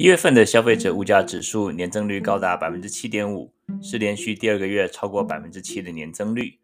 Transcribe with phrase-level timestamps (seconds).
[0.00, 3.52] 一月份的消费者物价指数年增率高达百分之七点五，
[3.82, 6.54] 是连续第二个月超过百分之七的年增率。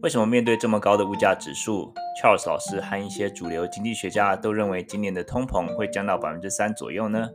[0.00, 7.28] 为什么面对这么高的物价指数，Charles 老师和一些主流经济学家都认为今年的通膨会降到百分之三左右呢？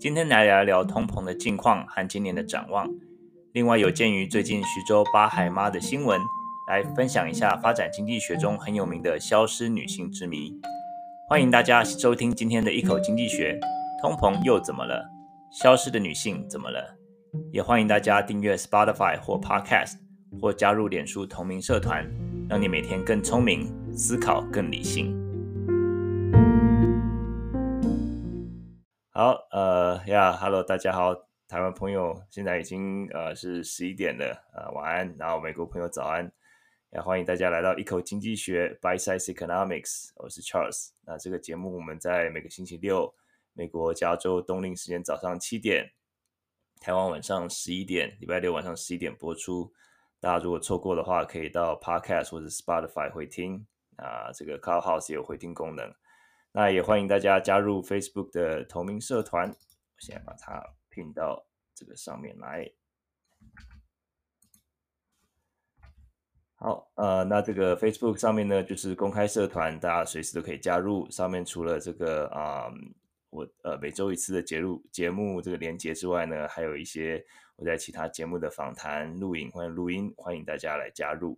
[0.00, 2.90] 今天来聊一聊通膨的近况和今年的展望。
[3.52, 6.20] 另外，有鉴于最近徐州八海妈的新闻，
[6.68, 10.52] 来分享一下发展经济学中很有名的消失女性之谜。
[11.28, 13.60] 欢迎大家收听今天的一口经济学。
[14.04, 15.02] 通膨又怎么了？
[15.50, 16.94] 消失的女性怎么了？
[17.50, 19.94] 也欢迎大家订阅 Spotify 或 Podcast，
[20.38, 22.06] 或加入脸书同名社团，
[22.46, 25.10] 让你每天更聪明，思考更理性。
[29.10, 31.14] 好，呃呀，Hello，大家好，
[31.48, 36.30] 台湾朋友，现在已经呃是十一点了，呃，晚安，然后美国朋友早安，
[36.92, 40.90] 也欢迎大家来到一口经济学 Bite Size Economics，我是 Charles。
[41.06, 43.10] 那这个节目我们在每个星期六。
[43.56, 45.92] 美国加州冬令时间早上七点，
[46.80, 49.72] 台湾晚上十一点，礼拜六晚上十一点播出。
[50.18, 53.64] 大家如果错过的话，可以到 Podcast 或者 Spotify 回听。
[53.96, 55.94] 啊，这个 Clubhouse 也有回听功能。
[56.50, 59.48] 那也欢迎大家加入 Facebook 的同名社团。
[59.48, 61.46] 我现在把它拼到
[61.76, 62.68] 这个上面来。
[66.56, 71.08] 好，呃，那这个 Facebook 上面呢，就是公开社团，大家随时都可以加入。
[71.08, 72.68] 上面除了这个啊。
[73.34, 77.22] 我呃每周一次的节录节目这个连结之外呢，还有一些
[77.56, 81.36] 我在其他节目的访谈录影或者录音，欢迎大家来加入。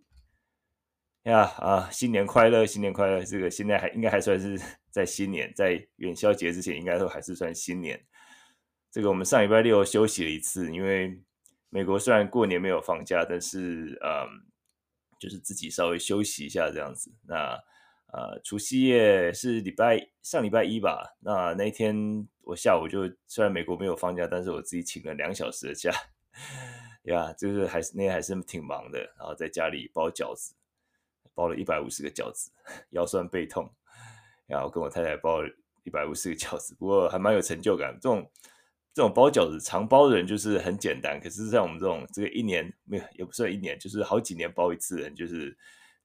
[1.22, 3.24] 呀啊，新年快乐，新年快乐！
[3.24, 7.98] 这个现在还应该还算是在新年，在元宵节之前，应该都还是算新年。
[8.90, 11.18] 这个我们上礼拜六休息了一次，因为
[11.70, 14.28] 美国虽然过年没有放假，但是嗯，
[15.18, 17.10] 就是自己稍微休息一下这样子。
[17.26, 17.58] 那。
[18.12, 21.16] 呃，除夕夜是礼拜上礼拜一吧？
[21.20, 25.92] 那那天我下午就虽然美国没有放假，但是我自己请了两小时的假，
[27.04, 29.00] 呀，就是还是那天还是挺忙的。
[29.18, 30.54] 然后在家里包饺子，
[31.34, 32.52] 包了一百五十个饺子，
[32.90, 33.68] 腰酸背痛。
[34.46, 35.48] 然后跟我太太包了
[35.82, 37.92] 一百五十个饺子，不过还蛮有成就感。
[38.00, 38.30] 这种
[38.94, 45.54] 这种包饺子常包的人就是很简单，可是像我们这种这个一年没有也不算一年，就是好几年包一次的人，就是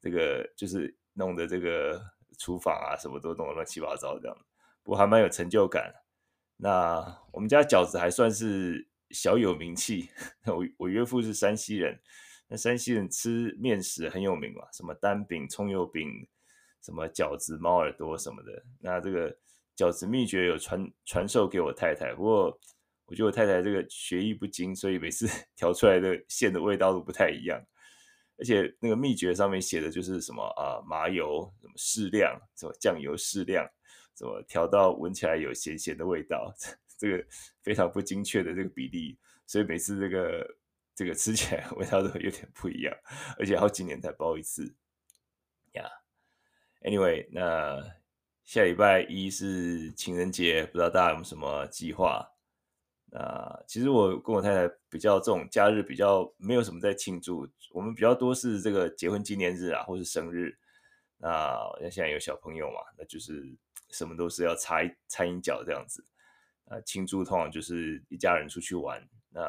[0.02, 0.94] 这个就是。
[1.14, 2.02] 弄的这个
[2.38, 4.38] 厨房啊，什么都弄得乱七八糟这样，
[4.84, 5.94] 不过还蛮有成就感。
[6.58, 10.10] 那我们家饺子还算是小有名气。
[10.46, 12.00] 我我岳父是山西人，
[12.48, 16.28] 那山西人吃面食很有名嘛，什么单饼、葱油饼，
[16.82, 18.64] 什么饺子、猫耳朵什么的。
[18.80, 19.36] 那这个
[19.76, 22.60] 饺子秘诀有传传授给我太太，不过
[23.06, 27.60] 我觉得我太太这个学艺不精，所以每次 调出来的馅的味道都不太一样。
[28.42, 33.64] 而且那个秘诀上面写的就是什么啊，麻油什么适量，什么酱油适量，
[34.18, 36.52] 什么调到闻起来有咸咸的味道，
[36.98, 37.24] 这个
[37.62, 39.16] 非常不精确的这个比例，
[39.46, 40.58] 所以每次这个
[40.96, 42.92] 这个吃起来 味道都有点不一样，
[43.38, 44.76] 而且好几年才包一次
[45.74, 45.88] 呀。
[46.82, 47.80] Anyway，那
[48.44, 52.28] 下礼拜一是情人节，不知道大家有没有什么计划？
[53.12, 60.58] 啊，其实我跟我太太比较这种假日比较没有什么在庆祝，我们比较多是这个结婚纪念日啊，或是生日。
[61.18, 61.60] 那
[61.92, 63.56] 现在有小朋友嘛，那就是
[63.90, 66.04] 什么都是要插一插一脚这样子。
[66.66, 69.06] 啊，庆祝通常就是一家人出去玩。
[69.30, 69.42] 那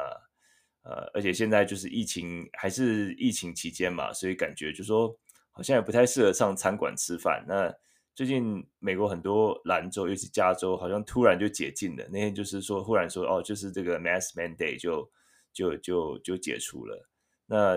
[0.83, 5.17] 呃，而且现在就是疫情还是疫情期间嘛，所以感觉就是说
[5.51, 7.45] 好像也不太适合上餐馆吃饭。
[7.47, 7.73] 那
[8.15, 12.07] 最近美国很多兰州，尤其加州，好像突然就解禁了。
[12.11, 15.11] 那天就是说，忽然说哦，就是这个 mass mandate 就
[15.51, 17.09] 就就就解除了。
[17.47, 17.75] 那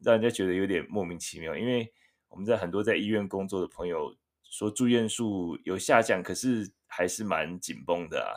[0.00, 1.90] 让人家觉得有点莫名其妙，因为
[2.28, 8.36] 我们在很多在医院工作的朋友说住院数有下降，可是还是蛮紧绷的啊。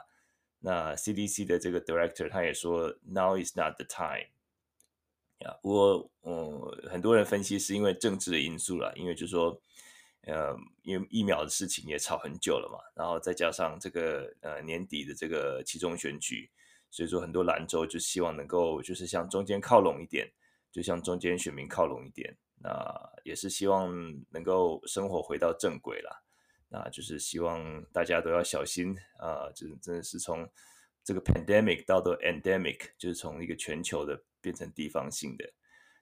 [0.59, 4.29] 那 CDC 的这个 director 他也说 now is not the time。
[5.39, 9.61] 呀，不过嗯，很多人分析是因为政治的因素啦，因为就是说。
[10.31, 16.49] 呃，因为疫苗的事情也吵很久了嘛，然后再加上这个呃年底的这个期中选举，
[16.89, 20.31] 所以说很多兰州就希望能够就是向中间靠拢一点，
[20.71, 22.69] 就向中间选民靠拢一点，那
[23.25, 23.91] 也是希望
[24.29, 26.23] 能够生活回到正轨啦，
[26.69, 30.49] 那就是希望大家都要小心啊，这、呃、真的是从
[31.03, 35.51] 这个 pandemic 到的 endemic，就是从一个全球的变成地方性的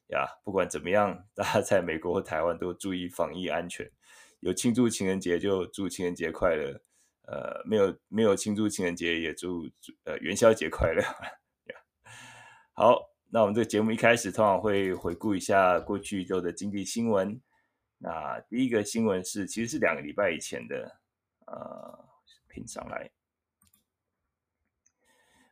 [0.09, 3.89] 呀，不管怎么样， 大家在美国和台湾都注意防疫安全。
[4.41, 6.81] 有庆祝情人节就祝情人节快乐，
[7.27, 9.69] 呃，没有没有庆祝情人节也祝
[10.06, 11.03] 呃元宵节快乐。
[12.71, 17.41] 好，那我们这个节目一开始通常会回顾一下过去一周的经济新闻。
[17.97, 21.01] 那第一个新闻是其实是两个礼拜以前的，
[21.45, 22.06] 呃，
[22.47, 23.11] 拼上来。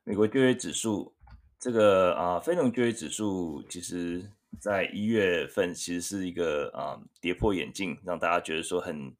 [0.05, 1.13] 美国就业指数，
[1.59, 9.15] 这个啊，非农就业指数，其实在一月份其实是一个啊跌破眼镜，让大家觉得说很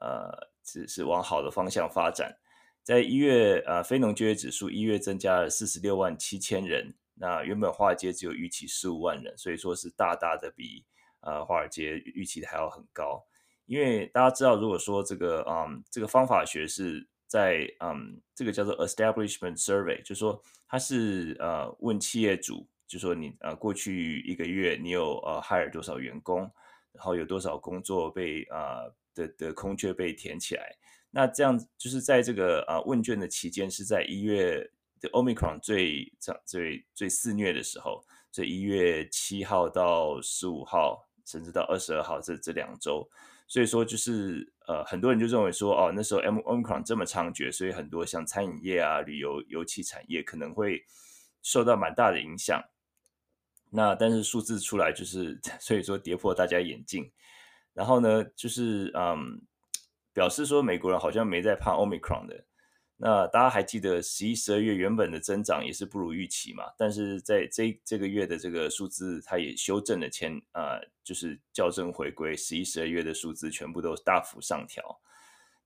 [0.00, 0.30] 呃，
[0.62, 2.36] 只是往好的方向发展。
[2.82, 10.84] 在一月啊，非农就业指数一月增加了四十六万七千人，那原本华尔街只有预期十五万人，所以说是大大的比
[11.20, 13.24] 呃华尔街预期的还要很高。
[13.66, 26.40] 因为大家知道，如果说这个嗯这个方法学是在嗯这个叫做 establishment survey，就是说它是呃问企业主，就说你呃过去一个月你有呃 hire 多少员工，
[26.92, 30.76] 然后有多少工作被呃的的空缺被填起来，
[31.10, 34.58] 那这样就是在这个呃问卷的期间是在一月
[35.00, 43.08] 的 Omicron 最最最最肆虐的时候，所以一月七号到十五号，甚至到二十二号这这两周。
[43.48, 50.84] 所以说，就是呃，很多人就认为说，哦，那时候 Omicron 这么猖獗，所以很多像餐饮业啊、旅游、油气产业可能会
[51.42, 52.62] 受到蛮大的影响。
[53.74, 57.10] 那但是数字出来，就是 所以说跌破大家眼镜。
[57.72, 59.40] 然后呢，就是嗯，
[60.12, 62.44] 表示说美国人好像没在怕 Omicron 的。
[62.98, 66.64] 那大家还记得十一、十二月原本的增长也是不如预期嘛？
[66.76, 72.36] 但是在这这个月的这个数字，它也修正了前啊、就是校正回归。
[72.36, 75.00] 十一、十二月的数字全部都大幅上调。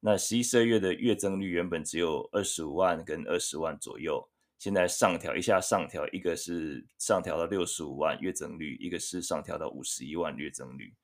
[0.00, 4.26] 那十一、十二月的月增率原本只有二十五万跟二十万左右，
[4.58, 10.94] 现在上调一下，上调一个是上调到六十五万月增率，一个是上调到五十一万月增率。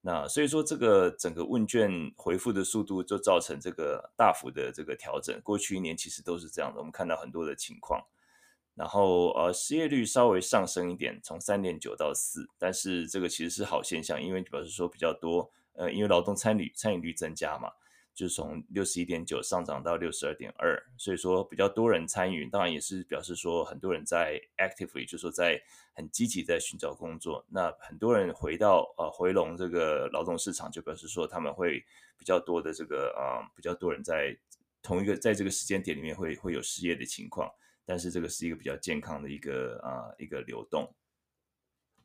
[0.00, 5.38] 那所以说，这个整个问卷回复的速度就造成这个大幅的这个调整。
[5.42, 8.00] 过去一年其实都是这样的，我们看到很多的情况。
[8.74, 17.72] 然后呃，失业率稍微上升一点，从三点九到四，但是这个其实是好现象，因为表示说比较多，呃，因为劳动参与参与率增加嘛。
[18.18, 25.62] 就从六十一点九上涨到六十二点二，所以说比较多人参与，当然也是表示说很多人在 actively，就是说在
[25.94, 27.46] 很积极在寻找工作。
[27.48, 31.78] 那很多人回到呃回笼这个劳动市场，就表示说他们会
[32.18, 34.36] 比较多的这个啊、呃、比较多人在
[34.82, 37.48] 同一个在这个时间点里面会会有失业的情况，
[37.86, 40.92] 但是这个是一个比较健康的一个啊、一个流动。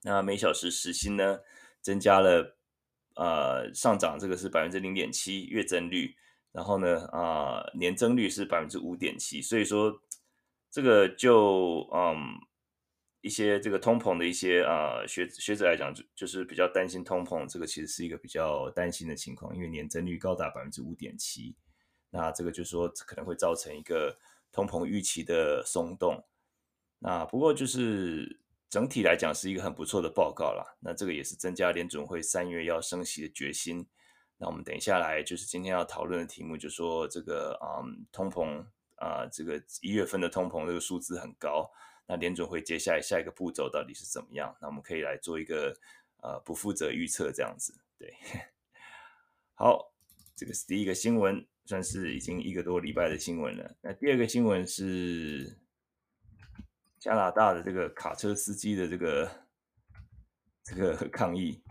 [0.04, 1.40] 那每小时时薪呢
[1.82, 2.56] 增加了。
[3.16, 6.16] 呃，上涨这个是百分之零点七月增率，
[6.52, 10.02] 然后呢，啊、年增率是百分之五点七，所以说
[10.72, 12.18] 这个就嗯
[13.22, 21.56] 一些这个通膨的一些啊、学学者来讲，就就是比较担心通膨，这个其实是一个比较担心的情况，因为年增率高达百分之五点七，
[22.10, 24.18] 那这个就说可能会造成一个
[24.52, 26.26] 通膨预期的松动，
[27.00, 28.40] 那不过就是。
[28.74, 33.88] 整体来讲是一个很不错的报告啦，那这个也是增加联准会三月要升息的决心。
[34.40, 38.66] 那我们等一下来就是今天要讨论的题目，就说这个嗯通膨
[38.96, 41.70] 啊、这个一月份的通膨这个数字很高，
[42.08, 44.58] 那联准会接下来下一个步骤到底是怎么样？
[44.60, 45.72] 那我们可以来做一个
[46.24, 47.80] 呃不负责预测这样子。
[48.00, 48.12] 对，
[49.54, 49.94] 好，
[50.36, 53.76] 这个是第一个新闻，算是已经一个多礼拜的新闻了。
[53.82, 55.60] 那第二个新闻是。
[57.04, 59.30] 加拿大的这个卡车司机的这个
[60.64, 61.62] 这个 抗议，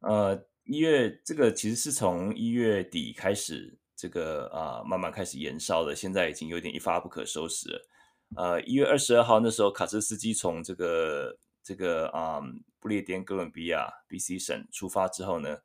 [0.00, 7.88] 呃，一月这个其实是从一月底开始，这个啊、慢慢开始延烧的，现在已经有点一发不可收拾了。
[8.36, 12.42] 呃，一月二十二号那时候，卡车司机从这个这个啊、
[12.78, 15.56] 不列颠哥伦比亚 BC 省出发之后呢，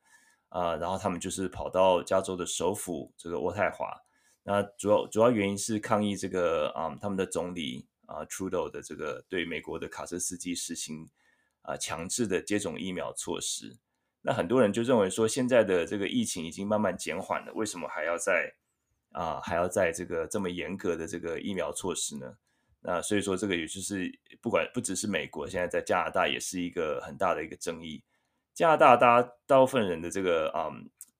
[0.48, 3.94] 啊、然后他们就是跑到加州的首府这个渥太华。
[4.50, 11.08] 那主要主要原因是抗议这个啊、他们的总理啊，Trudeau 的这个对美国的卡车司机实行
[11.62, 13.78] 啊强制的接种疫苗措施。
[14.24, 18.52] 那很多人就认为说，现在的这个疫情已经慢慢减缓了，为什么还要在
[19.12, 22.36] 啊还要在这个这么严格的这个疫苗措施呢？
[22.82, 28.04] 那所以说，这个也就是不管不只是美国，现在在加拿大也是一个很大的一个争议。
[28.56, 30.72] 加拿大大家大部分人的这个啊。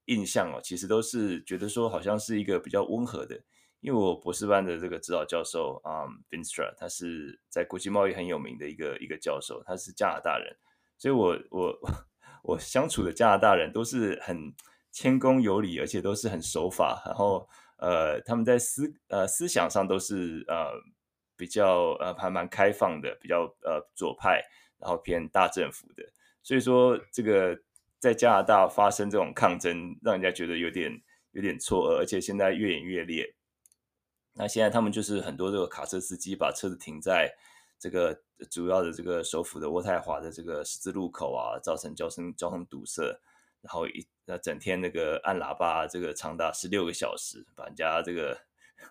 [0.10, 3.40] 印象哦，其实都是觉得说好像是一个比较温和的，
[3.80, 10.58] 因为我博士班的这个指导教授啊 Vinstra 他是在国际贸易很有名的一个一个教授，他是加拿大人，
[10.98, 11.80] 所以我我
[12.42, 14.52] 我相处的加拿大人都是很
[14.92, 17.48] 谦恭有礼，而且都是很守法，然后
[17.78, 20.72] 呃他们在思呃思想上都是呃
[21.38, 24.42] 比较呃还蛮开放的，比较呃左派，
[24.80, 26.04] 然后偏大政府的，
[26.42, 27.56] 所以说这个。
[28.00, 31.02] 在加拿大发生这种抗争，让人家觉得有点
[31.32, 33.36] 有点错愕，而且现在越演越烈。
[34.34, 37.36] 那现在他们就是很多这个卡车司机把车子停在
[37.78, 43.04] 这个主要的这个首府的渥太华的这个十字路口啊，造成交通交通堵塞，
[43.62, 48.40] 然后一那整天那个按喇叭，这个长达十六个小时，把人家这个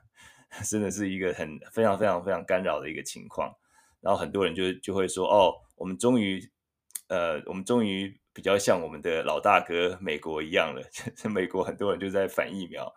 [0.69, 3.55] 真的是一个很非常非常非常干扰的一个情况。
[4.01, 6.51] 然后很多人就就会说，哦，我们终于，
[7.09, 10.81] 呃，我们终于比较像我们的老大哥美国一样了。
[11.29, 12.95] 美国很多人就在反疫苗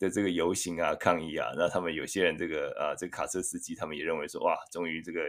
[0.00, 5.20] 的这个游行啊、抗议啊，那他们有些人这个啊，这个卡车司机他们也认为说，哇，终于这个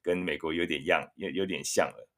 [0.00, 2.08] 跟美国有点样，有有点像了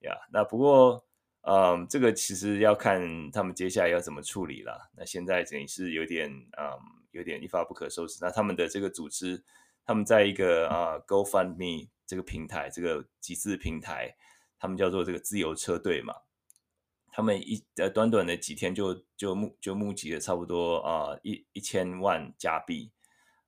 [0.00, 0.14] 呀。
[0.30, 1.02] 那不过，
[1.48, 4.90] 嗯，这个其实要看他们接下来要怎么处理了。
[4.94, 6.76] 那现在等于是有点，嗯，
[7.12, 8.18] 有点一发不可收拾。
[8.20, 9.42] 那他们的这个组织，
[9.86, 11.88] 他们在一个啊，GoFundMe。
[12.06, 14.12] 这个平台，这个集资平台，
[14.58, 16.12] 他们叫做这个自由车队嘛。
[17.20, 22.90] 他们一呃短短的几天就就募就募集了差不多啊、一一千万加币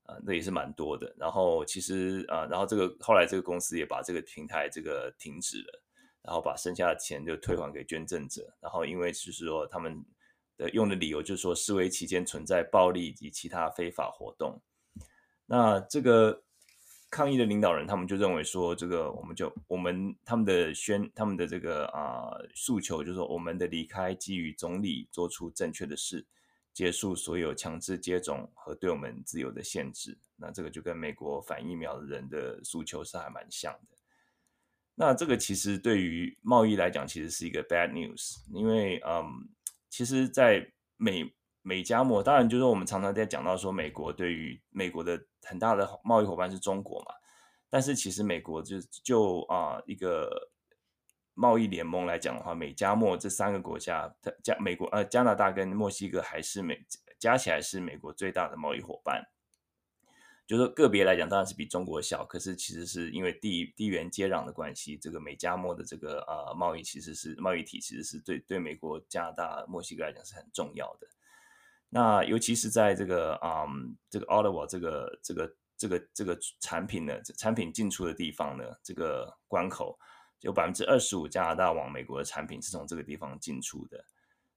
[0.03, 1.15] 啊、那也是蛮多的。
[1.17, 5.83] 然后其实啊、然后这个后来这个公司也把这个平台这个停止了，
[6.21, 8.55] 然后把剩下的钱就退还给捐赠者。
[8.61, 10.05] 然后因为就是说他们
[10.59, 14.61] 的用的理由就是说示威期间存在暴力以及其他非法活动。
[15.47, 16.43] 那这个。
[17.13, 26.27] 抗议的领导人，他们就认为说，这个我们就我们他们的宣他们的这个啊、呃、诉求，就是说我们的离开基于总理做出正确的事，
[26.73, 30.19] 结束所有强制接种和对我们自由的限制。
[30.37, 33.99] 那这个就跟美国反疫苗的人的诉求是还蛮像的。
[34.95, 39.51] 那这个其实对于贸易来讲，其实是一个 bad news，因为嗯，
[39.91, 40.67] 其实，在
[40.97, 41.31] 美。
[41.63, 47.15] 美加墨，当然就是我们常常在讲到说，美国对于美国的很大的贸易伙伴是中国嘛，
[47.71, 50.51] 但是其实美国就就啊、一个
[51.35, 56.85] 贸易联盟来讲的话，美加墨这三个国家，加美国呃加拿大跟墨西哥还是美
[57.19, 59.25] 加起来是美国最大的贸易伙伴，
[60.47, 71.07] 就是说个别来讲当然是比中国小，可是其实是因为地地缘接壤的关系，这个美加墨的这个呃贸易其实是贸易体其实是对对美国加拿大墨西哥来讲是很重要的。
[71.95, 79.99] 那尤其是在这个嗯，这个 Ottawa 这个这个这个这个产品呢，产品进出的地方呢，这个关口
[80.41, 84.03] 有百分之二十五加拿大往美国的产品是从这个地方进出的。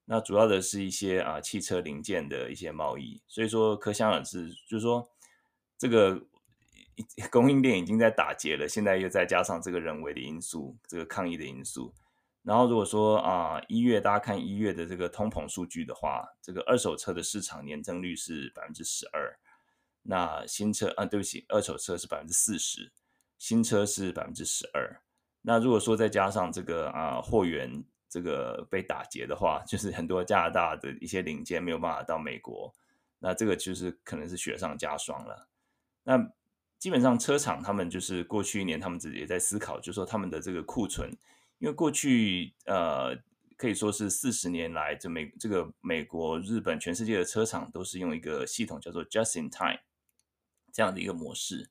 [0.06, 5.06] 那主要的是一些啊汽车零件的一些贸易，所以说可想而知，就是说
[5.78, 6.18] 这个
[7.30, 11.94] 供应链已经在打结了，现在又再加上这个人为的因素，这个抗议的因素。
[12.46, 19.36] 然后如果说啊，一月大家看一月的这个通膨数据的话，这个二手车的市场年增率是百分之十二，
[20.04, 22.92] 那新车啊，对不起，二手车是百分之四十，
[23.40, 25.02] 新车是百分之十二。
[25.42, 32.72] 那如果说再加上这个啊货源这个被打劫的话， 就是很多加拿大的一些零件没有办法到美国，
[33.18, 35.48] 那这个就是可能是雪上加霜了。
[36.04, 36.32] 那
[36.78, 41.12] 基本上车厂他们就是过去一年他们自己也在思考，就是说他们的这个库存。
[41.60, 43.16] 因为过去呃
[43.58, 49.80] 可以说是四十年来，这美这个美国、日本、全世界的车厂都是用一个系统叫做 Just in Time
[50.74, 51.70] 这样的一个模式。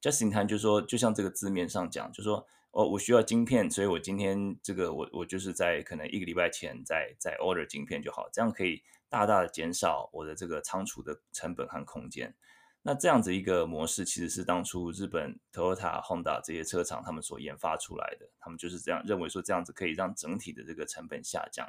[0.00, 12.34] Just in Time 就是说，就像这个字面上讲，就是说哦，我需要晶片，所以我今天这个我我就是在可能一个礼拜前再再 order 晶片就好，这样可以大大的减少我的这个仓储的成本和空间。
[12.84, 18.28] 那这样子一个模式，其实是当初日本 Toyota、Honda 这些车厂他们所研发出来的。
[18.40, 21.68] 他们就是这样认为说，这样子可以让整体的这个成本下降。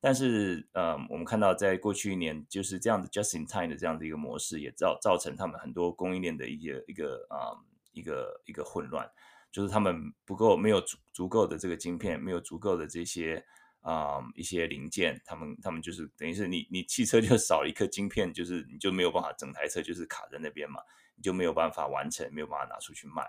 [0.00, 7.54] 但是，呃，我们看到在过去一年，就是这样子 just in time 的这样的一个模式，也造造成他们很多供应链的一个一个啊、
[7.92, 9.08] 一个一个混乱，
[9.52, 13.44] 就是他们不够没有足足够的这个晶片，没有足够的这些。
[13.80, 20.82] 啊、嗯，一些零件，他们他们就是等于是你你汽车就少了一颗晶片，就是你就没有办法整台车就是卡在那边嘛，
[21.16, 23.24] 你就没有办法完成，没有办法拿出去卖。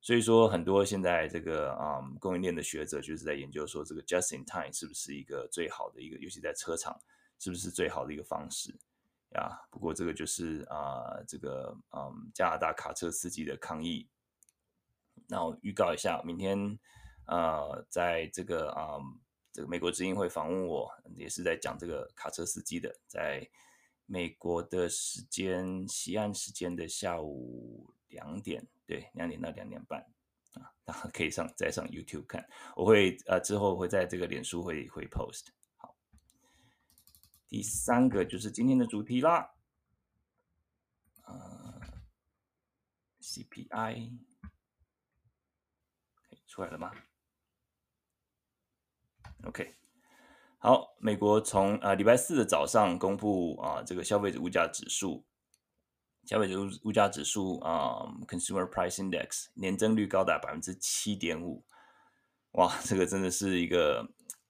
[0.00, 7.00] 所以说，很多现在这个啊、嗯、供应链的学者就是在研究说，这个 just in time 是不是一个最好的一个，尤其在车厂
[7.38, 8.76] 是不是最好的一个方式
[9.36, 9.48] 呀？
[9.70, 14.08] 不过这个就是啊这个嗯加拿大卡车司机的抗议。
[15.28, 16.78] 那我预告一下，明天
[17.26, 18.96] 啊在这个啊。
[18.96, 19.20] 嗯
[19.54, 23.48] 这个美国之音会访问我，也是在讲这个卡车司机的，在
[24.04, 30.00] 美国的时间西岸时间的下午两点，对，两点到两点半
[30.54, 32.44] 啊，然后可以上再上 YouTube 看，
[32.74, 35.46] 我会呃之后会在这个脸书会会 post。
[35.76, 35.96] 好，
[37.46, 39.54] 第三个就是今天的主题啦，
[41.26, 41.80] 呃
[43.20, 44.18] ，CPI，
[46.48, 46.90] 出来了吗？
[49.46, 49.74] ？OK，
[50.58, 55.24] 好，美国从啊礼拜四的早上公布啊这个消费者物价指数，
[56.24, 61.64] 消费者物价指数啊 Consumer Price Index 年增率高达百分之七点五，
[62.52, 64.08] 哇， 这个真的是一个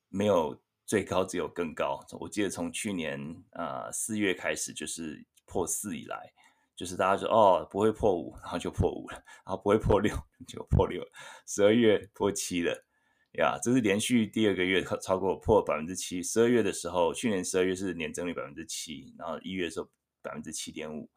[0.08, 2.00] 没有最高，只有更高。
[2.20, 3.18] 我记得从去年
[3.50, 6.32] 啊四月开始就是破四以来，
[6.76, 10.14] 就是大家说哦不会破五，然后就破五了，然后不会破六
[10.46, 11.02] 就破六，
[11.46, 12.84] 十二月破七了，
[13.38, 16.22] 呀，这是连续第二个月超超过破百分之七。
[16.22, 19.88] 十二月的时候，去年十二月是年增率百分之七，然后一月的时候
[20.22, 21.10] 百分之七点五，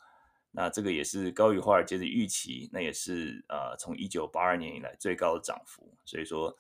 [0.52, 5.96] 那这个也是高于华尔街的预期，那也是呃从一九八二年以来最高的涨幅。
[6.06, 6.58] 所以说，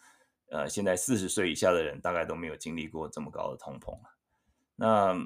[0.52, 3.98] 呃，现在四十岁以下的人大概都没有经历过这么高的通膨。
[4.76, 5.18] 那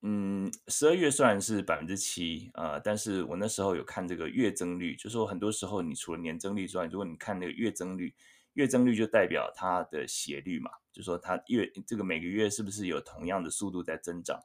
[0.00, 8.14] 嗯，十二月虽然是百分之七啊，但是我那时候有看这个月增率，就是说很多时候你除了年增率之外，如果你看那个月增率，
[8.58, 14.36] 月增率就代表它的斜率嘛，就说它月这个每个月是不是有同样的速度在增长？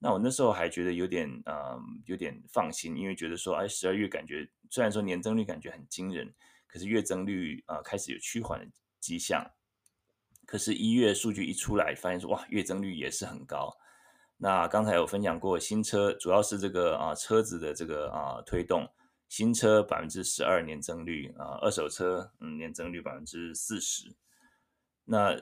[0.00, 6.34] 那我那时候还觉得有点嗯，有点放心，因为觉得说哎，十二月感觉虽然说年增率感觉很惊人，
[6.66, 8.66] 可是月增率啊开始有趋缓的
[8.98, 9.48] 迹象，
[10.46, 13.72] 可是一月数据一出来，发现说哇，月增率也是很高。
[14.36, 18.84] 那刚才有分享过，新车主要是这个啊车子的这个啊推动，
[19.30, 24.12] 新车百分之十二年增率啊，二手车嗯年增率百分之四十。
[25.04, 25.34] 那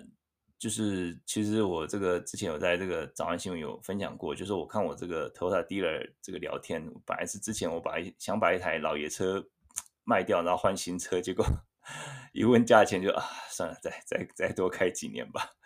[0.59, 9.43] 就是其实我这个之前有在这个早安新闻有分享过，就是我看我这个 Toyota dealer 这个聊天，本来是之前我把一想把一台老爷车
[10.05, 11.43] 卖掉，然后换新车，结果
[12.35, 15.57] 一问价钱就啊算了，再再再多开几年吧。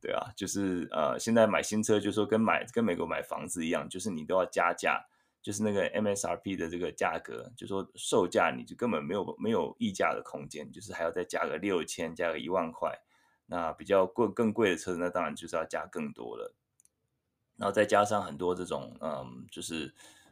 [0.00, 5.04] 对啊，就是呃，现在买新车，就说跟买跟美国买房子一样，就是你都要加价，
[5.48, 12.94] 就是那个 MSRP 的这个价格，就说售价你就根本没有没有议价的空间，就是还要再加个六千，加个一万块。
[13.46, 16.54] 那比较贵更贵的车子，那当然就是要加更多了。
[17.56, 19.90] 然后再加上很多这种嗯，就是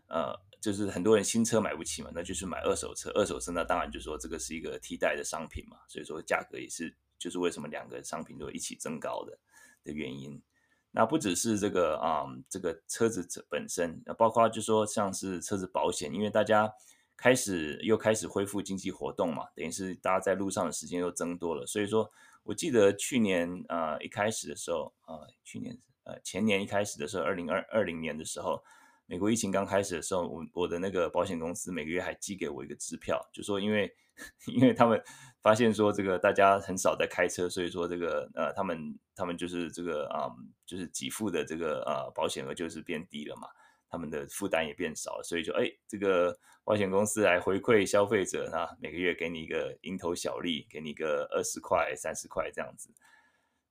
[0.09, 3.11] 呃，就是很多人新车买不起嘛，那就是买二手车。
[3.15, 9.39] 二手车那当然就说这个是一个替代的商品嘛，所以说价格也是就是为什么两个商品都一起增高的。
[9.83, 10.43] 的原因，
[10.91, 16.73] 那不只是这个啊、这个车子本身，包括就说像是车子保险，因为大家
[17.17, 22.11] 开始又开始恢复经济活动嘛，等于是大家在路上的时间又增多了，所以说
[22.43, 28.63] 我记得去年啊、一开始的时候啊、去年呃前年一开始的时候，二零二二零年的时候，
[29.07, 33.91] 美国疫情刚开始的时候，我我的那个保险公司每个月还寄给我一个支票，就说因为
[34.47, 35.03] 因为他们。
[35.43, 40.27] 发现说这个大家很少在开车，所以说这个呃他们他们就是这个啊、
[40.67, 43.47] 就是给付的这个呃保险额就是变低了嘛，
[43.89, 52.91] 他们的负担也变少了，所以说哎这个保险公司来回馈消费者啊，每个月给你一个蝇头小利，给你个二十块三十块这样子。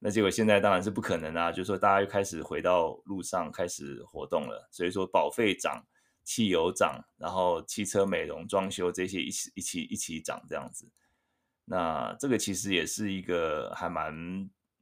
[0.06, 5.84] 那结果现在当然是不可能啊，就是说大家又开始回到路上开始活动了，所以说保费涨，
[6.24, 10.88] 汽油涨，然后汽车美容装修这些一起一起一起涨这样子。
[11.66, 14.14] 那这个其实也是一个还蛮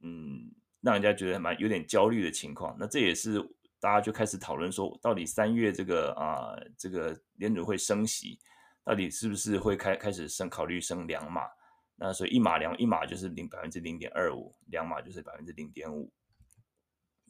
[0.02, 2.76] 嗯，让人家觉得蛮有点焦虑的情况。
[2.78, 3.40] 那这也是
[3.80, 8.38] 大家就开始讨论说，到底三月这个啊、这个联储会升息，
[8.84, 11.44] 到底是不是会开开始升考虑升两码？
[12.04, 16.12] 那所以一码两一码就是零百分之零点二五，两码就是百分之零点五。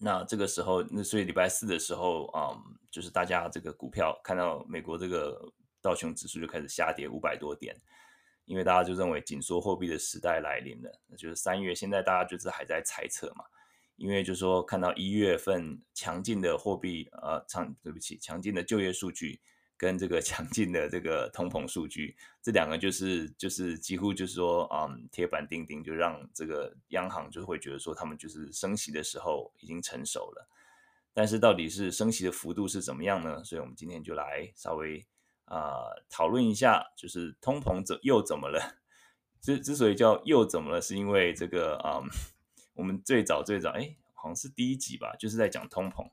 [0.01, 7.73] 那这个时候，那所以礼拜四的时候啊、嗯，就是大家这个股票看到美国这个道琼指数就开始下跌五百多点。
[8.47, 11.73] 因为大家就认为紧缩货币的时代来临了，那就是三月。
[11.73, 13.45] 现在大家就是还在猜测嘛，
[13.95, 19.41] 因为就是说看到一月份强劲的货币，呃，强对不起，强劲的就业数据
[19.77, 30.49] 跟这个强劲的这个通膨数据，这两个就是就是几乎就是说，嗯，铁板钉钉，就让这个央行就会觉得说他们就是升息的时候已经成熟了。
[31.13, 33.43] 但是到底是升息的幅度是怎么样呢？
[33.45, 35.07] 所以我们今天就来稍微。
[35.47, 38.79] 啊、讨论一下，就是通膨怎又怎么了？
[39.43, 42.01] 之之所以叫又怎么了，是因为这个啊、
[42.73, 46.09] 我们最早最早，哎，好像是第一集吧，就是在讲通膨。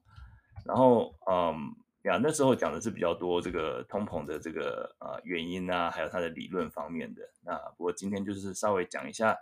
[0.65, 7.21] 然后，嗯，呀，那时候讲的是比较多这个通膨的这个啊、呃、原因啊，还有它的理论方面的。
[7.43, 9.37] 那不过今天就是稍微讲一下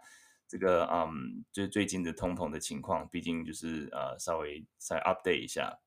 [0.47, 5.79] 这个嗯，最最近的通膨的情况，毕竟就是呃，稍微再 update 一下。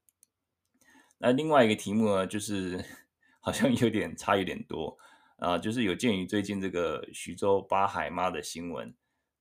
[1.18, 2.84] 那另外一个题目呢，就是。
[3.44, 4.96] 好像有点差有点多
[5.38, 8.94] 啊，就是有鉴于最近这个徐州八海妈的新闻，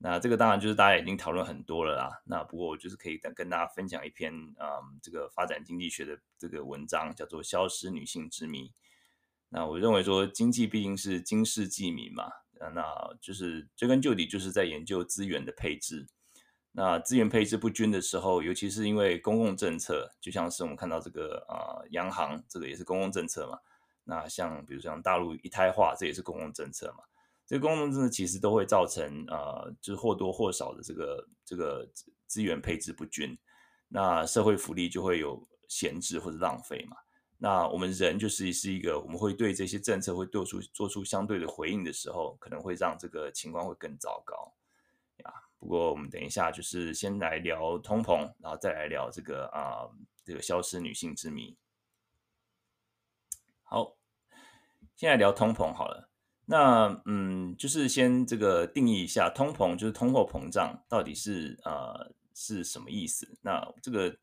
[0.03, 2.21] 那这个当然就是大家已经讨论很多了啦。
[2.25, 8.69] 那不过我就是可以跟跟大家分享一篇、嗯，这个发展经济学的这个文章，叫做《消失女性之谜》。
[9.49, 12.31] 那我认为说，经济毕竟是经世济民嘛，
[12.73, 12.83] 那
[13.21, 16.07] 就是追根究底，就是在研究资源的配置。
[16.71, 23.59] 那资源配置不均的时候，尤其是因为公共政策，就像是我们看到这个啊，央行这个也是公共政策嘛。
[24.05, 27.03] 那像比如像大陆一胎化，这也是公共政策嘛。
[27.51, 31.85] 这个公共政策其实都会造成呃，就是或多或少的这个这个
[32.25, 33.37] 资源配置不均，
[33.89, 36.95] 那社会福利就会有闲置或者浪费嘛。
[37.37, 44.53] 那我们人就是是一个，我们会对这些政策会做出做出相对的回应的时候，可能会让这个情况会更糟糕
[45.17, 45.33] 呀。
[45.59, 49.89] 不过我们等一下就是先来聊通膨，然后再来聊这个啊
[50.23, 51.57] 这个消失女性之谜。
[53.63, 53.97] 好，
[54.95, 56.10] 先来聊通膨好了。
[56.51, 63.25] 那嗯，就是先这个定义一下通膨，就是通货膨胀到底是呃是什么意思？
[63.41, 64.13] 那这个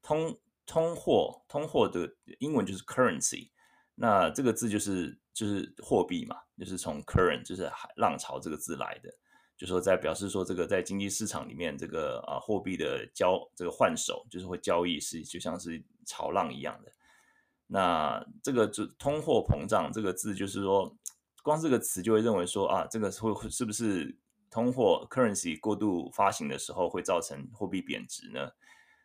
[0.00, 3.50] 通通货，通货的英文就是 currency，
[3.96, 9.10] 那这个字就是就是货币嘛，就是从 current 就是浪潮这个字来的，
[9.54, 16.90] 就说在表示说这个在经济市场里面这个啊货币的交这个换手，就是会交易是就像是潮浪一样的。
[17.66, 20.96] 那这个就通货膨胀这个字就是说，
[21.44, 24.16] 光这个词就会认为说啊，这个会是不是
[24.50, 28.50] 通货 currency 过度发行的时候会造成货币贬值呢？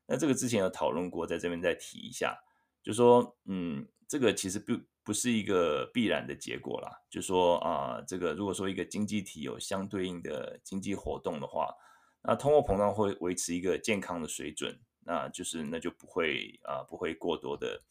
[0.06, 2.40] 那这个之前有讨论过，在这边再提一下，
[2.82, 6.90] 就说，嗯，这个其实不不是一个必然的结果啦。
[7.10, 11.76] 就说啊，这个如果说一个经济体有相对应的经济活动的话，
[12.22, 17.82] 那通货膨胀会维持一个健康的水准，那就是那就不会啊，不会过多的，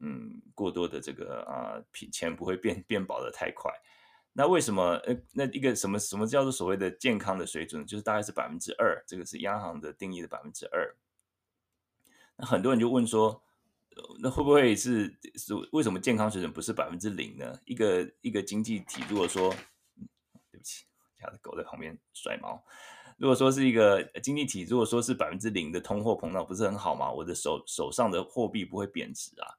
[0.00, 3.72] 嗯，过多的这个啊，钱不会变变薄的太快。
[4.38, 10.94] 那为什么呃，那一个什么什么叫做所谓的健康的水准，就是大概是百分之二，这个是央行的定义的百分之二。
[12.36, 13.42] 那很多人就问说，
[14.20, 17.58] 那会不会是是为什么健康水准不是百分之零呢？
[17.64, 19.48] 一个一个经济体，如果说，
[20.50, 20.84] 对不起，
[21.18, 22.62] 家的狗在旁边甩毛。
[23.16, 27.10] 如果说是一个经济体，如果说是百分之零的通货膨胀，不是很好吗？
[27.10, 29.56] 我的手手上的货币不会贬值啊？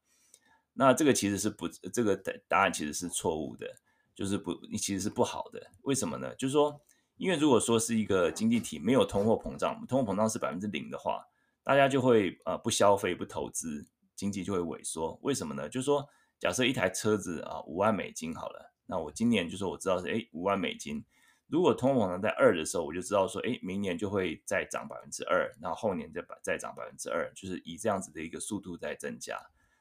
[0.74, 2.16] 那这个其实是不，这个
[2.48, 3.76] 答案其实是错误的，
[4.18, 5.62] 就是不，你其实是不好的。
[5.84, 6.34] 为什么呢？
[6.34, 6.82] 就是说，
[7.18, 11.24] 因为如果说是一个经济体没有通货膨胀，通货膨胀是百分之零的话。
[11.64, 15.20] 大家就会呃不消费不投资，经济就会萎缩。
[15.22, 15.70] 为什么呢？
[15.70, 21.06] 就是说，假设一台车子啊五万美金好了，那我今年就说我知道是哎五万美金。
[21.46, 29.38] 如果通货膨胀在二的时候，我就知道说哎明年就会再涨百分之二，然后后年再百再涨百分之二，就是以这样子的一个速度在增加。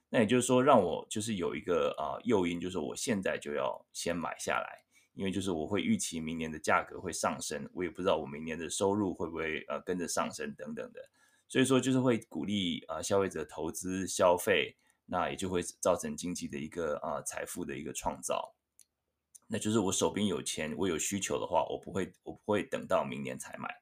[0.09, 11.01] 那也就是说，让我就是有一个啊诱因，就是我现在就要先买下来，因为就是我会预期明年的价格会上升，我也不知道我明年的收入会不会呃跟着上升等等的。
[11.49, 18.55] 所以说，就是会鼓励啊消费者投资消费，那也就会造成经济的一个啊财富的一个创造。
[19.49, 23.73] 那就是我手边有钱，我有需求的话，我不会我不会等到明年才买。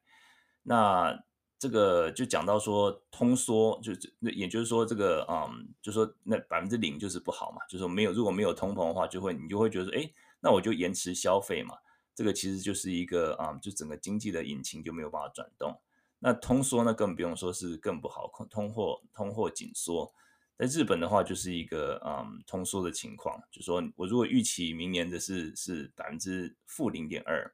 [0.62, 1.22] 那
[1.64, 11.74] 这个就讲到说通缩，就那也就是说这个嗯，就说那百分之零就是不好嘛，就是说没有如果没有通膨的话，就会你就会觉得说，哎，那我就延迟消费嘛。
[12.14, 15.74] 这个其实就是一个啊，就整个经济的引擎就没有办法转动。
[16.18, 20.12] 那通缩呢，更不用说是更不好，通货通货紧缩，
[20.59, 27.50] 在日本的话就是一个嗯通缩的情况，就说我如果预期明年的是是百分之负零点二，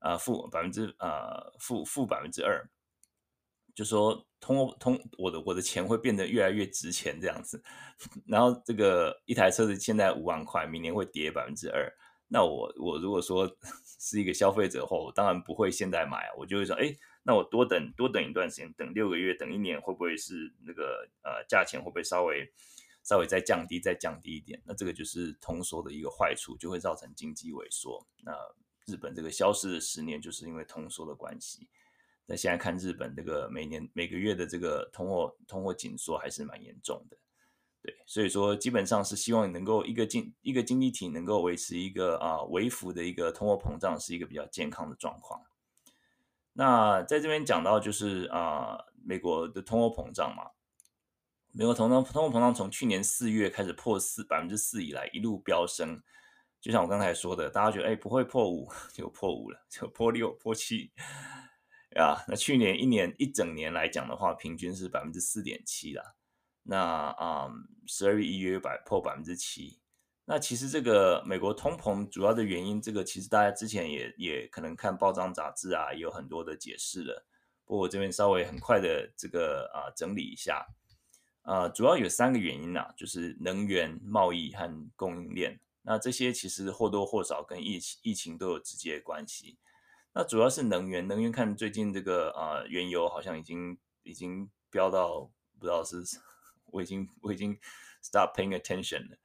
[0.00, 2.68] 啊负百分之啊负负百分之二，
[3.74, 7.62] 就说通通我的我的钱会变得越来越值钱这样子，
[8.26, 11.92] 然后这个一台车子现在五万块，明年会跌百分之二，
[12.28, 13.50] 那我我如果说
[13.98, 16.94] 是一个消费者的话，我当然不会现在买，我就会说哎。
[17.26, 22.46] 那我多等多等一段时间，等六个月，等一年，会不会是那个呃价钱会不会稍微
[23.02, 24.60] 稍微再降低，再降低一点？
[24.66, 28.06] 那这个就是通缩的一个坏处，就会造成经济萎缩。
[28.22, 28.36] 那
[28.84, 31.66] 日本这个消失的十年，就是因为通缩的关系。
[32.26, 37.16] 那现在看日本这个每年每个月的这个通货通货紧缩还是蛮严重的。
[37.82, 45.42] 对，所以说基本上是希望能够一个经一个经济体能够维持一个啊微幅的一个通货膨胀，是一个比较健康的状况。
[46.54, 50.52] 那在这边讲到就是啊、美国的通货膨胀嘛，
[51.52, 56.02] 美国通胀通货膨胀从去年四月开始破四百分之四以来一路飙升，
[56.60, 60.90] 就像我刚才说的，大家觉得哎不会破五， 就破五了，就破六破七，
[61.96, 66.14] 啊，那去年一年一整年来讲的话，平均是百分之四点七啦，
[66.62, 67.48] 那啊
[67.86, 69.78] 十二月一月百破百分之七。
[70.24, 77.26] 那其实这个美国通膨主要的原因，这个其实大家之前也也可能看报章杂志啊，也有很多的解释了。
[77.64, 80.66] 不过我这边稍微很快的这个啊整理一下，
[81.42, 85.60] 啊主要有三个原因啊，就是能源、贸易和供应链。
[85.82, 89.58] 那这些其实或多或少跟疫情疫情都有直接关系。
[90.16, 96.04] 那主要是能源，能源看最近这个啊原油好像已经已经飙到不知道是，
[96.72, 97.58] 我已经我已经
[98.00, 99.16] stop paying attention 了。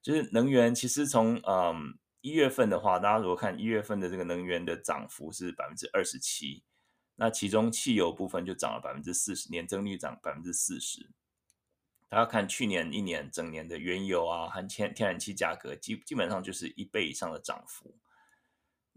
[0.00, 6.64] 就是能源，其实从嗯一月份的话，大家如果看一月份的这个能源的涨幅是百分之二十七，
[7.16, 11.10] 那其中汽油部分就涨了百分之四十，年增率涨百分之四十。
[12.08, 17.98] 大家看去年一年整年的原油啊含天天然气价格基基本上就是一倍以上的涨幅。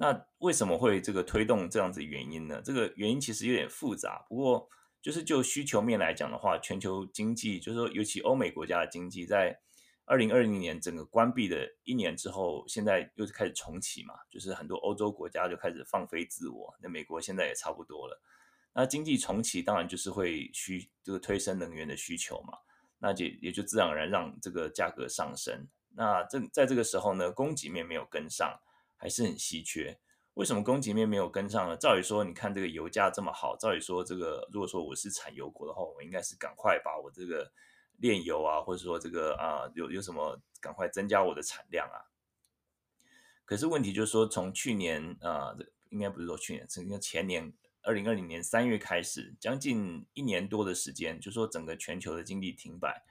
[0.01, 2.59] 那为什么会这个推动这样子原因呢？
[2.65, 4.67] 这个原因其实有点复杂，不过
[4.99, 9.55] 就是就需求面来讲的话，全球经济就是说尤其欧美国家的经济在
[10.05, 18.19] 二零二零年整个关闭的一年之后，现在又是开始重启嘛，就是很多欧洲国家就开始放飞自我，那美国现在也差不多了。
[18.73, 22.57] 那经济重启当然就是会需这个推升能源的需求嘛。
[22.97, 25.67] 那就也就自然而然让这个价格上升。
[25.95, 28.59] 那这在这个时候呢，供给面没有跟上，
[29.01, 29.99] 还是很稀缺。
[30.35, 31.75] 为什么供给面没有跟上呢？
[31.75, 37.51] 照理说，你看这个油价这么好，照理说这个如果说我是产油国的话，我应该是赶快把我这个
[37.97, 42.05] 炼油啊，或者说这个啊有有什么赶快增加我的产量啊。
[43.43, 47.51] 可是问题就是说，从去年啊，这应该不是说去年，是应该前年。
[47.83, 53.03] 二零二零年三月开始，将近一年多的时间，就说整个全球的经济停摆，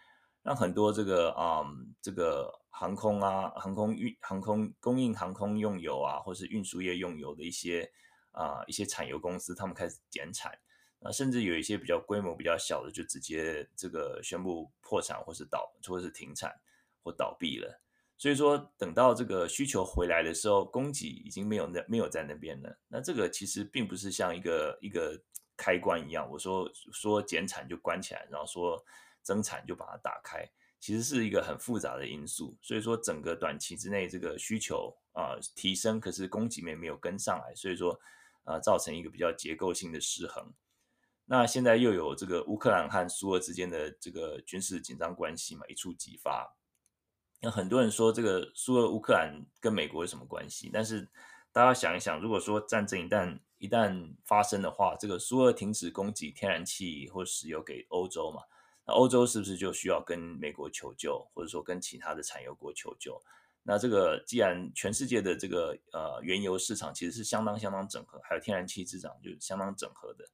[0.44, 1.66] 让很多这个啊、
[2.00, 7.90] 这个航空啊，航空运航空供应航空用油啊，或是运输业用油的一些
[8.32, 10.52] 啊一些产油公司，他们开始减产，
[11.02, 16.58] 啊，甚至有一些比较规模比较小的，就直接这个宣布破产或是倒，或是停产
[17.02, 17.82] 或倒闭了。
[18.16, 22.78] 所以说，等到这个需求回来的时候，供给已经没有那没有在那边了。
[22.86, 25.18] 那这个其实并不是像一个一个
[25.56, 28.84] 开关一样，我说说减产就关起来，然后说
[29.22, 30.46] 增产就把它打开，
[30.80, 32.56] 其实是一个很复杂的因素。
[32.60, 38.00] 所以说，整个短期之内这个需求啊、提升，可是供给面没有跟上来，所以说
[38.44, 40.52] 啊、造成一个比较结构性的失衡。
[41.26, 46.56] 那现在又有这个乌克兰和苏俄之间的这个军事紧张关系嘛，一触即发。
[47.40, 50.68] 那很多人说这个苏俄乌克兰跟美国有什么关系？
[50.72, 51.08] 但是
[51.52, 58.42] 大家想一想，如果说战争一旦一旦发生的话，这个苏俄停止供给天然气或石油给欧洲嘛，
[58.90, 63.20] 欧洲是不是就需要跟美国求救，或者说跟其他的产油国求救？
[63.62, 70.24] 那这个既然全世界的这个呃原油市场其实是相当相当整合，还有天然气市场就是相当整合的。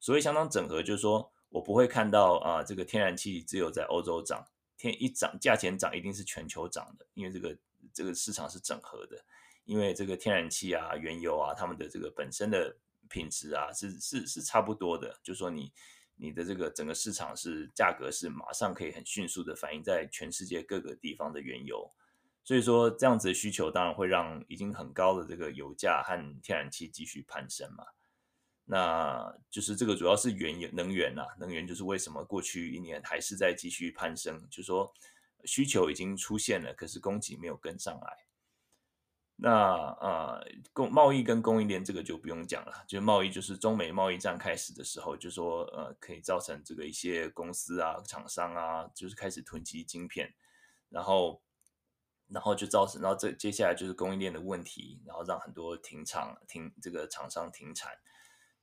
[0.00, 4.44] 所谓相当整合，就是说我不会看到啊、这个天然气只有在欧洲涨。
[4.76, 7.58] 天一涨，价钱涨一定是全球涨的，因为这个
[7.92, 9.20] 这个市场是整合的，
[9.64, 12.76] 因为这个天然气啊、原油啊，它们的这个本身的
[13.08, 15.72] 品质啊是是是差不多的，就是说你
[16.18, 21.88] 你的这个整个市场是价格是马上可以很迅速的反映在全世界各个地方的原油，
[22.44, 27.84] 所以说这样子的需求当然会让已经很高的这个油价和天然气继续攀升嘛。
[28.64, 34.92] 那就是这个主要是原油能源啊，能源就是为什么过去一年还是在继续攀升，就是说
[35.44, 38.27] 需求已经出现了，可是供给没有跟上来。
[39.40, 39.50] 那
[40.00, 40.40] 啊，
[40.72, 50.34] 供贸易跟供应链这个就不用讲了，就贸易就是中美贸易战开始的时候，就说呃可以造成这个一些公司啊、厂商啊，就是开始囤积晶片，
[50.88, 51.40] 然后
[52.28, 57.92] 然后就造成，然后这接下来就是供应链的问题，然后让很多停厂停这个厂商停产。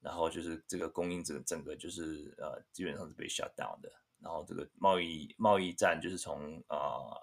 [0.02, 6.78] 然后就是这个供应整整个就是呃基本上是被 shut down 的，然后这个贸易贸易战就是从呃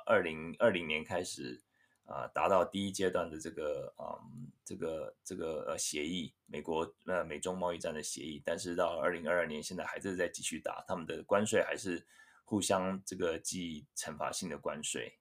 [0.05, 1.63] 二零二零年开始
[2.07, 12.07] 啊、达到第一阶段的这个嗯、这个这个呃协议，美国呃美中贸易战的协议，但是到二零二二年现在还是在继续打，他们的关税还是
[12.45, 15.19] 互相这个记惩罚性的关税。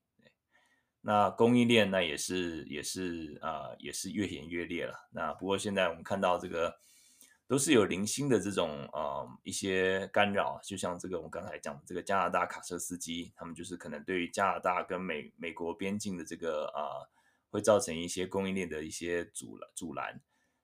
[1.01, 5.07] 那供应链那也是也是啊、也是越演越烈了。
[5.11, 6.79] 那不过现在我们看到这个。
[7.51, 17.03] 都是有零星的这种呃一些干扰，就像这个我们刚才讲的这个加拿大卡车司机，他们就是可能对于加拿大跟美美国边境的这个啊、
[17.49, 20.21] 会造成一些供应链的一些阻阻拦。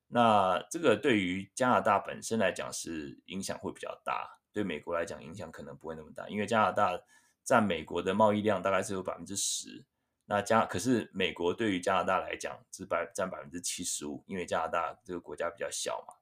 [0.07, 6.97] 那这个对于加拿大本身来讲是影响会比较大，对美国来讲影响可能不会那么大，因为加拿大
[7.43, 9.83] 占美国的贸易量大概是有百分之十，
[10.23, 16.13] 那加可是美国对于加拿大来讲是百占百分之七十五，因为加拿大这个国家比较小嘛。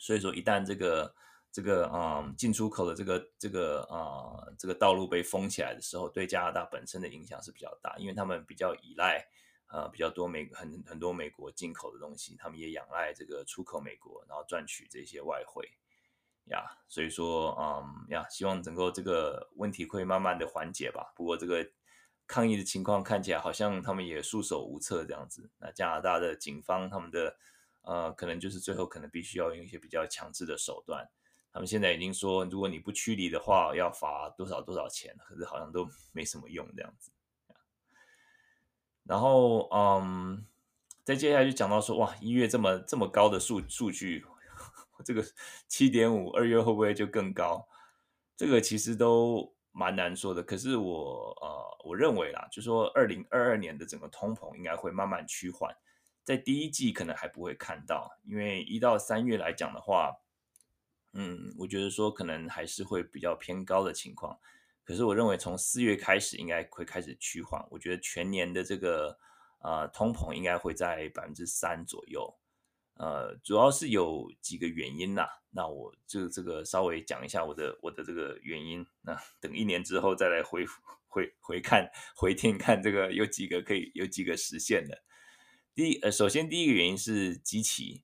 [0.00, 1.14] 所以说，一旦这个
[1.52, 9.22] 这个啊、嗯、进出口的这个这个啊、这个道路被封起来的时候，对加拿大本身的影响是比较大，因为他们比较依赖
[9.70, 15.68] 呃比较多美很很多美国进口的东西，他们也仰赖这个出口美国，然后赚取这些外汇
[16.46, 16.64] 呀。
[16.88, 21.12] 所以说，嗯呀，希望能够这个问题会慢慢的缓解吧。
[21.14, 21.70] 不过这个
[22.26, 25.50] 抗议的情况看起来好像他们也束手无策这样子。
[25.58, 27.36] 那加拿大的警方他们的。
[27.82, 31.08] 呃，可能就是最后可能必须要用一些比较强制的手段。
[31.52, 37.10] 他们现在已经说，如果你不驱离的话，要罚多少多少钱，可是好像都没什么用这样子。
[39.02, 40.46] 然后，嗯，
[41.02, 44.24] 再接下来就讲到说，哇，一月这么这么高的数数据，
[45.04, 45.24] 这个
[45.66, 47.66] 七点五，二月会不会就更高？
[48.36, 50.40] 这个其实都蛮难说的。
[50.40, 55.74] 可是我呃，我认为啦，就说二零二二年的整个通膨应该会慢慢趋缓，
[56.24, 60.16] 在第一季可能还不会看到，因为一到三月来讲的话，
[61.12, 64.38] 嗯，我觉得说可能还是会比较偏高的情况。
[64.84, 69.18] 可是我认为从四月开始应该会开始趋缓，我觉得全年的这个
[69.60, 72.36] 呃通膨应该会在百分之三左右。
[72.94, 78.86] 呃，主要是有几个原因呐，那我就这个稍微讲一下我的我的这个原因。
[79.02, 80.66] 那 等一年之后再来回
[81.08, 85.02] 回回看回听看这个有几个可以有几个实现的。
[85.74, 88.02] 第一呃，首先第一个原因是基期，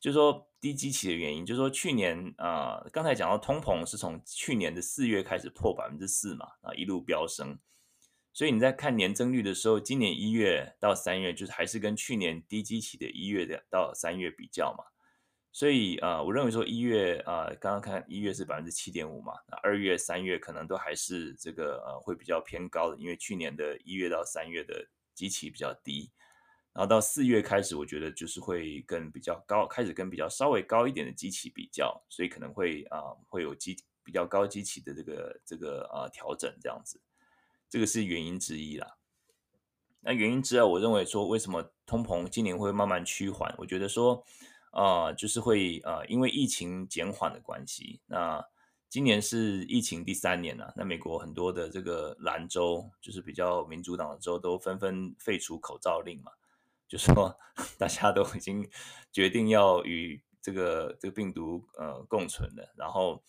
[0.00, 7.58] 就是说低基期的原因，就是说去年啊，刚才讲到通膨是从去年的四月开始破百分之四嘛，啊一路飙升。
[8.32, 14.84] 所以你在看年增率的时候，今年一月到三月就是还是跟去年低基期的一月的到三月比较嘛。
[15.52, 26.10] 所以啊、我认为说一月啊、刚刚看一月是百分之七点五嘛，那二月、三月可能都还是这个呃会比较偏高的，因为去年的一月到三月的基期比较低，
[26.72, 37.00] 然后到四月开始，我觉得就是会跟比较高，开始跟比较稍微高一点的机器比较，所以可能会啊、会有机比较高机器的这个这个啊、调整这样子。
[37.68, 38.96] 这个是原因之一啦。
[40.00, 43.54] 那原因之二，我认为说，为什么通膨今年会慢慢趋缓？
[43.58, 44.24] 我觉得说，
[44.70, 48.00] 啊、就是会啊、因为疫情减缓的关系。
[48.06, 48.44] 那
[48.88, 56.32] 今年是疫情第三年了，那美国很多的这个蓝州，就是比较民主党的州，都纷纷废除口罩令嘛，
[56.92, 57.38] 就说
[57.78, 58.68] 大家都已经
[59.10, 63.22] 决定要与这个这个病毒呃共存了，然后。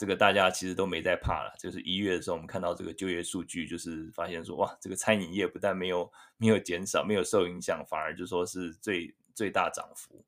[0.00, 10.24] 这个大家其实都没在怕了，就是一月的时候，我们看到这个就业数据，就是发现说，哇，这个餐饮业不但没有没有减少，没有受影响，反而就说是最最大涨幅。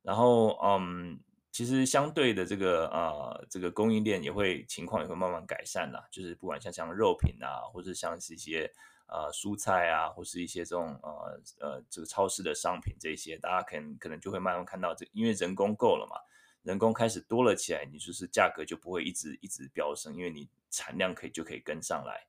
[0.00, 1.20] 然后，嗯，
[1.52, 8.72] 其实相对的这个啊、呃，这个供应链也会情况也会慢慢改善啦，就是不管像像肉品啊，或者像是一些、
[9.14, 16.16] 呃、蔬菜啊，或是一些这种呃呃这个超市的商品这些，大家可能可能就会慢慢看到这，因为人工够了嘛。
[16.62, 22.26] 人工开始多了起来，你就是价格就不会一直一直飙升，因为你产量可以就可以跟上来。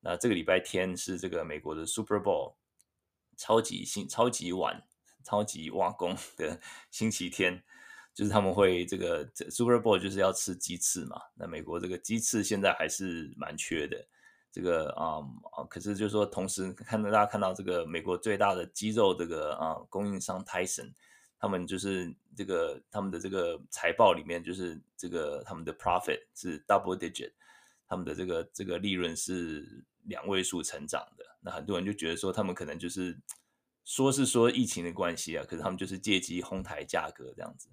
[0.00, 2.54] 那这个礼拜天是这个美国的 Super Bowl，
[3.36, 4.82] 超级星超级晚
[5.22, 6.58] 超级挖工的
[6.90, 7.62] 星期天，
[8.14, 11.20] 就是他们会这个 Super Bowl 就是要吃鸡翅嘛。
[11.34, 14.06] 那美国这个鸡翅现在还是蛮缺的，
[14.56, 15.18] 这个啊
[15.52, 20.94] 啊、可是就是说同时看到大家看到这个美国最大的鸡肉这个啊、供应商 Tyson。
[21.38, 27.30] 他们就是这个，他们的这个财报里面就是这个，他们的 profit 是 double digit，
[27.86, 31.24] 他们的这个这个利润是两位数成长的。
[31.42, 33.20] 那很多人就觉得说，他们可能就是
[33.84, 37.68] 说是说疫情的关系啊，可是他们就是借机哄抬价格这样子。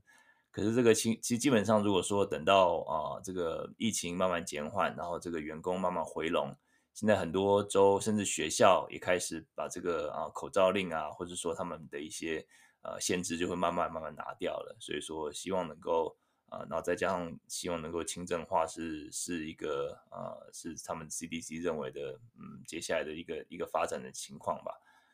[0.52, 6.54] 可是这个其其实基本上，如果说等到啊这个疫情慢慢减缓，然后这个员工慢慢回笼，
[6.94, 12.46] 现在很多州甚至学校也开始把这个啊口罩令啊，或者说他们的一些。
[12.86, 16.14] 呃，限制就会慢慢慢慢拿掉了，所以说希望能够
[16.48, 24.74] 啊、然后再加上希望能够轻症化是是一个呃，是他们 CDC 认为的，嗯，接下来的一个一个发展的情况吧，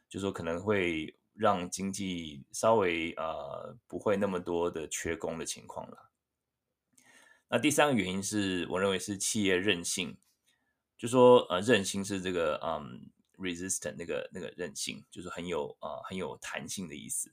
[0.10, 6.10] 就说可能会让经济稍微呃不会那么多的缺工的情况了。
[7.50, 10.18] 那第三个原因是我认为是企业韧性，
[11.00, 13.10] 就说呃韧性是这个嗯
[13.40, 17.32] resistant 那个那个韧性，就是很有啊、很有弹性的意思。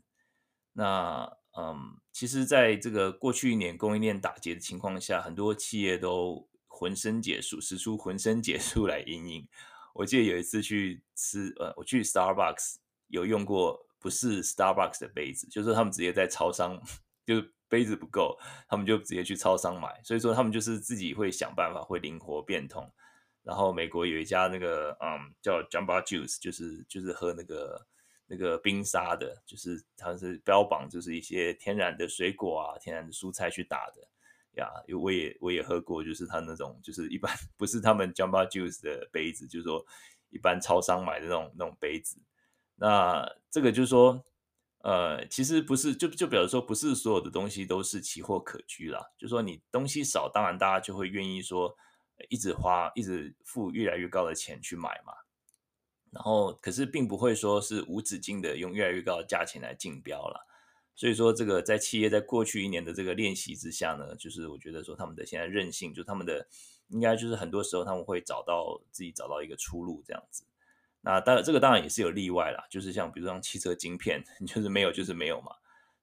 [0.72, 9.48] 那嗯，其实，在这个过去一年供应链打结的情况下，很多企业都浑身解数，使出浑身解数来因应。
[9.94, 12.76] 我记得有一次去吃，呃，我去 Starbucks
[13.08, 16.78] 有用过不是 Starbucks 的杯子，就是他们直接在超商，
[17.24, 19.98] 就是杯子不够，他们就直接去超商买。
[20.04, 22.92] 所以说，他们就是自己会想办法，会灵活变通。
[23.46, 27.86] 然后美国有一家那个嗯叫 Jamba Juice，就是就是喝那个。
[28.28, 34.02] 那个冰沙的，就是它是标榜就是一些天然的水果啊、天然的蔬菜去打的
[34.60, 34.68] 呀。
[34.88, 39.86] 因为我也我也喝过，就是它那种就是一般 不是他们 Jamba Juice 的杯子，就是说
[40.30, 42.20] 一般超商买的那种那种杯子。
[42.74, 44.24] 那这个就是说，
[44.78, 49.00] 呃，其实不是就就表示说，不是所有的东西都是奇货可居啦。
[49.16, 51.76] 就说你东西少，当然大家就会愿意说
[52.28, 55.12] 一直花、一直付越来越高的钱去买嘛。
[56.10, 60.46] 然后，可是并不会说是无止境的用越来越高的价钱来竞标了。
[60.94, 66.48] 所以说，这个在企业在过去一年的这个练习之下呢，就是我觉得说他们的现在韧性，就他们的
[66.88, 70.46] 应该就是很多时候他们会找到自己找到一个出路这样子。
[71.02, 75.52] 那当然，这个当然也是有例外啦，就是像比如说像汽车晶片， 就是没有就是没有嘛。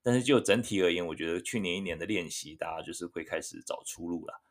[0.03, 4.43] 但是就整体而言，我觉得去年一年的练习，大家就是会开始找出路了。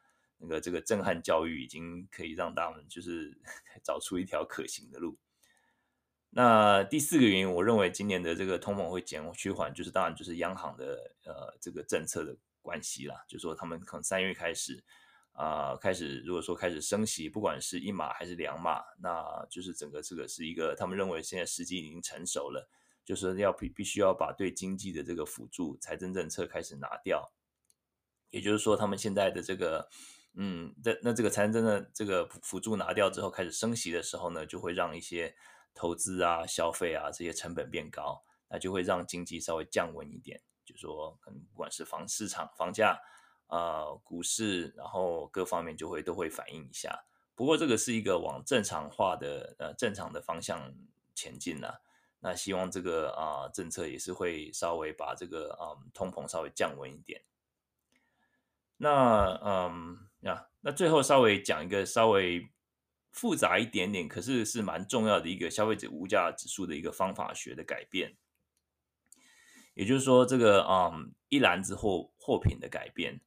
[0.42, 3.32] 那个这个震撼教育已经可以让他们就是
[3.84, 5.16] 找出一条可行的路。
[6.30, 14.82] 那第四个原因，我认为今年的这个通膨会减趋缓，就是当然就是央行的呃这个政策的关系啦，就是说他们可能三月开始
[15.32, 22.68] 啊、开始，如果说开始升息，不管是一码还是两码，那就是整个这个是一个他们认为现在时机已经成熟了，
[23.04, 27.32] 就是要必必须要把对经济的这个辅助财政政策开始拿掉。
[28.30, 29.88] 也就是说，他们现在的这个，
[30.34, 35.34] 嗯，那那这个财政的这个辅助拿掉之后，开始升息的时候呢，就会让一些
[35.74, 40.40] 投资啊、消费啊这些成本变高，那就会让经济稍微降温一点。
[40.64, 42.98] 就说，可能不管是房市场、房价
[43.48, 47.04] 啊、股市，然后各方面就会都会反映一下。
[47.34, 50.72] 不过，这个是一个往正常化的呃正常的方向
[51.14, 51.82] 前进了、
[52.20, 57.22] 那希望这个啊、政策也是会稍微把这个啊、嗯、通膨稍微降温一点。
[58.76, 62.48] 那嗯呀，那最后稍微讲一个稍微
[63.10, 68.16] 复杂一点点，可是是蛮重要的一个消费者物价指数的一个方法学的改变。
[69.74, 73.20] 也就是说，这个嗯一篮子货货品的改变，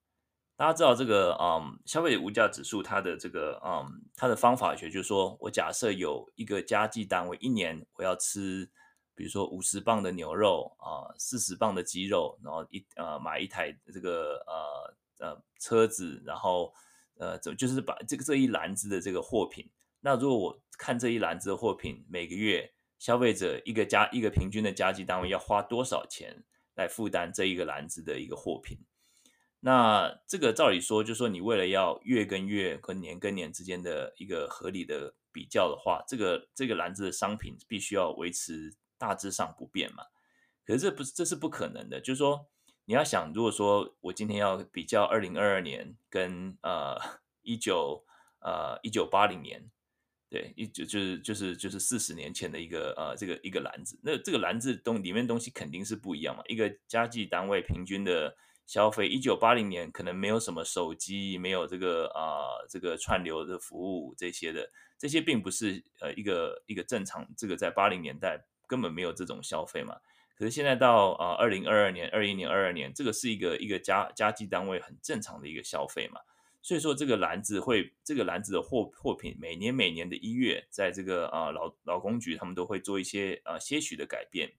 [0.55, 8.71] 大家知道这个嗯消费者物价指数它的这个嗯它的方法学，就是说我假设有一个家计单位，一年我要吃，
[9.13, 14.95] 比如说五十磅的牛肉啊，四十磅的鸡肉，然后一呃买一台这个呃。
[15.19, 16.73] 呃，车子，然后
[17.17, 19.69] 呃，就就是把这个这一篮子的这个货品。
[20.01, 26.43] 那如果我看这一篮子的货品，每个月消费者一个家一个平均的家计单位要花多少钱
[26.75, 28.77] 来负担这一个篮子的一个货品？
[29.61, 40.03] 那这个照理说，就是说你为了要月跟月和年跟年之间的一个合理的比较的话，这个这个篮子的商品必须要维持大致上不变嘛。
[40.65, 42.45] 可是这不是这是不可能的，就是说。
[42.85, 46.95] 你要想，如果说我今天要比较二零二二年跟呃
[47.41, 48.05] 一九
[48.41, 49.71] 呃一九八零年，
[50.29, 56.43] 对，一九就是就是就是四十年前的一个呃这个一个篮子，那这个篮子东里面东西肯定是不一样嘛。
[56.47, 64.69] 一个家计单位平均的消费，一九八零年可能没有什么手机，没有这个啊、这个串流的服务这些的，
[64.99, 69.97] 这些并不是呃一个一个正常，这个在八零年代根本没有这种消费嘛。
[70.37, 76.19] 可是现在到啊，二零二二年、二一年、二二年，这个是一个一个家家计单位很正常的一个消费嘛，
[76.61, 84.51] 所以说这个篮子会，这个篮子的货货品每年每年的一月，在这个啊劳劳工局他们都会做一些啊些许的改变，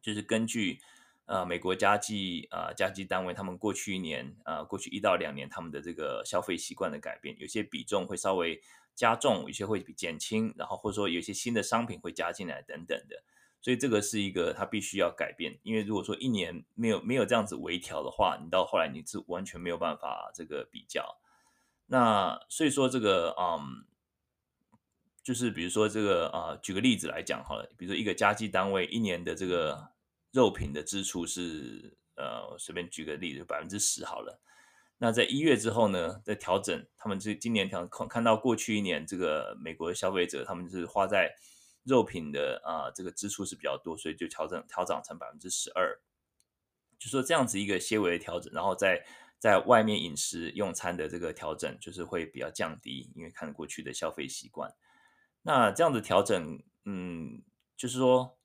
[0.00, 0.80] 就是根据
[1.26, 8.58] 啊美国家计啊家计单位他们过去一年啊过去一到两年他们的这个消费习惯的改变，有些比重会稍微
[8.94, 13.22] 加重，有些会减轻，然后或者说有些新的商品会加进来等等的。
[13.64, 21.18] 所以这个是一个它必须要改变，因为如果说一年没有没有这样子微调的话，你到后来你是完全没有办法这个比较。
[21.86, 23.86] 那所以说这个嗯，
[25.22, 29.88] 就是比如说这个啊、呃，举个例子来讲好了，比如说一个家计单位一年的这个
[30.30, 34.42] 肉品的支出是呃，随便举个例子，百分之十好了。
[34.98, 41.34] 那在一月之后呢，在调整，他们是今年调看看到过去一年这个美国的消费者，他们是花在。
[41.84, 46.00] 肉品的啊、这个支出是比较多，所以就调整调整成百分之十二，
[46.98, 49.04] 就说这样子一个些微的调整，然后在
[49.38, 54.74] 在外面饮食用餐的这个调整，就是会比较降低，因为看过去的消费习惯。
[55.42, 57.42] 那这样子调整，嗯，
[57.76, 58.38] 就是说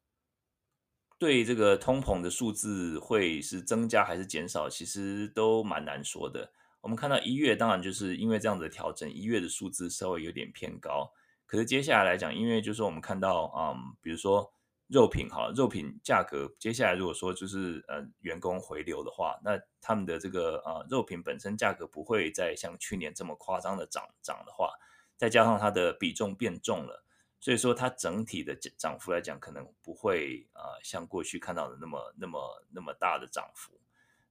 [1.18, 6.52] 对这个通膨的数字会是增加还是减少，其实都蛮难说的。
[6.82, 11.14] 我们看到一月，当然就是因为这样子的调整，一月的数字稍微有点偏高。
[11.50, 14.54] 可是接下来来讲，因为就是我们看到，嗯，比如说
[14.86, 24.74] 肉品哈，肉品价格接下来如果说就是呃员工回流的话，那他们的这个呃肉品本身价格不会再像去年这么夸张的涨涨的话，
[25.18, 27.04] 再加上它的比重变重了，
[27.40, 33.80] 所以说它整体的涨幅来讲，可能不会啊、像过去看到的那么那么那么大的涨幅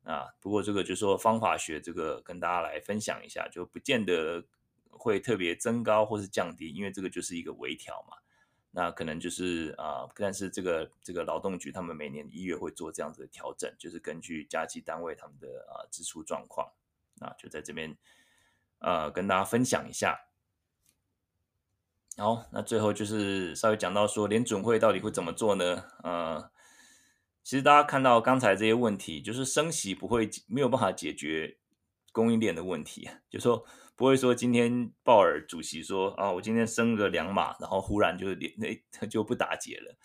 [0.04, 0.28] 啊。
[0.40, 4.44] 不过这个就是说方法学这个跟大家来分享一下，就不见得。
[4.90, 8.16] 会特别增高或是降低，因为这个就是一个微调嘛。
[8.70, 16.70] 那可能就是啊、但是这个这个劳动局他们每年一月会做这样子的调整，就是根据家计单位他们的啊、支出状况，
[17.14, 17.96] 那就在这边
[18.80, 20.28] 呃跟大家分享一下。
[22.18, 25.84] 好，那最后就是稍微讲到说联准会到底会怎么做呢？
[26.04, 26.50] 呃，
[27.42, 31.56] 其实大家看到刚才这些问题，就是升息不会没有办法解决
[32.12, 33.66] 供应链的问题，就是说。
[33.98, 39.98] 不会说今天鲍尔主席说啊，我今天升个两码，然后忽然就连那他就不打结了。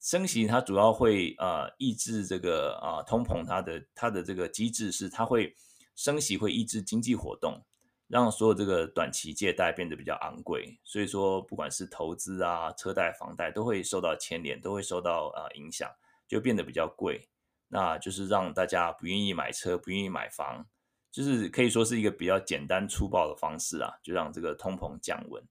[0.00, 5.52] 升息它主要会呃抑制这个啊通膨，它的它的这个机制是它会
[5.96, 7.60] 升息会抑制经济活动，
[8.06, 10.78] 让所有这个短期借贷变得比较昂贵。
[10.84, 15.90] 所以说，不管是投资啊、车贷、房贷，都会受到牵连，都会受到啊、影响，
[16.28, 17.28] 就变得比较贵。
[17.66, 20.68] 那就是让大家不愿意买车，不愿意买房，
[21.16, 25.42] 就是可以说是一个比较简单粗暴的方式啊，就让这个通膨降温。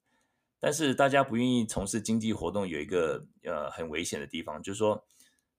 [0.60, 5.04] 但是大家不愿意从事经济活动，有一个呃很危险的地方，就是说，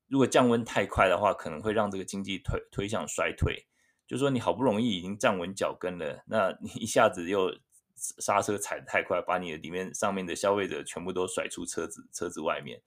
[0.07, 3.67] 如果降温太快的话，可能会让这个经济推推向衰退。
[4.07, 7.53] 就是说，你好不容易已经站稳脚跟了，那你一下子又
[7.97, 12.81] 刹车踩得太快，把你的里面上面的消费者全部都甩出车子车子外面。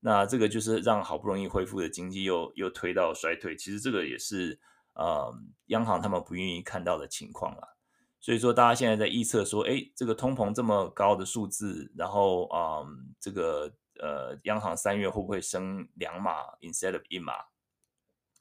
[0.00, 4.60] 那这个就是让好不容易恢复的经济又又推到衰退，其实这个也是
[5.00, 5.34] 呃
[5.66, 7.76] 央行他们不愿意看到的情况了。
[8.20, 12.84] 所以说大家现在在预测说，哎，这个通膨这么高的数字，然后啊、
[13.18, 17.32] 这个呃央行三月会不会升两码 instead of 一码？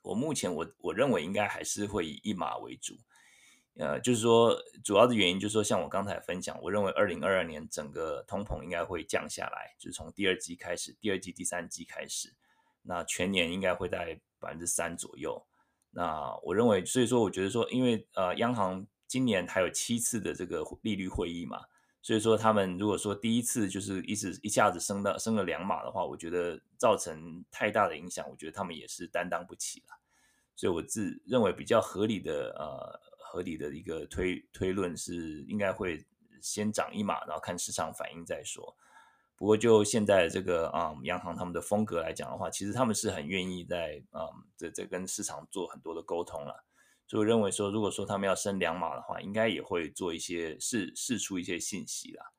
[0.01, 2.93] 我目前我我认为应该还是会以一码为主。
[3.75, 4.53] 呃，就是说，
[4.83, 12.35] 主要的原因就是说，像我刚才分享，我认为二零二二年整个通膨应该会降下来，就是从第二季开始，第二季、第三季开始，
[12.81, 15.47] 那全年应该会在百分之三左右。
[15.91, 21.59] 那我认为，所以说，我觉得说，因为呃，央行今年还有七次的这个利率会议嘛，
[22.01, 29.99] 所以说他们如果说第一次就是一直一下子升到升了两码的话，我觉得造成太大的影响，我觉得他们也是担当不起了。
[30.55, 33.09] 所以我自认为比较合理的呃。
[33.31, 36.03] 合理的一个推推论是，应该会
[36.41, 38.75] 先涨一码，然后看市场反应再说。
[39.39, 46.65] 不过就现在这个啊、央行他们的风格来讲的话，其实他们是很愿意在啊，这、嗯、这跟市场做很多的沟通了。
[47.07, 52.31] 所以我认为说，如果说他们要升两码的话，应该也会做一些释释出一些信息啦。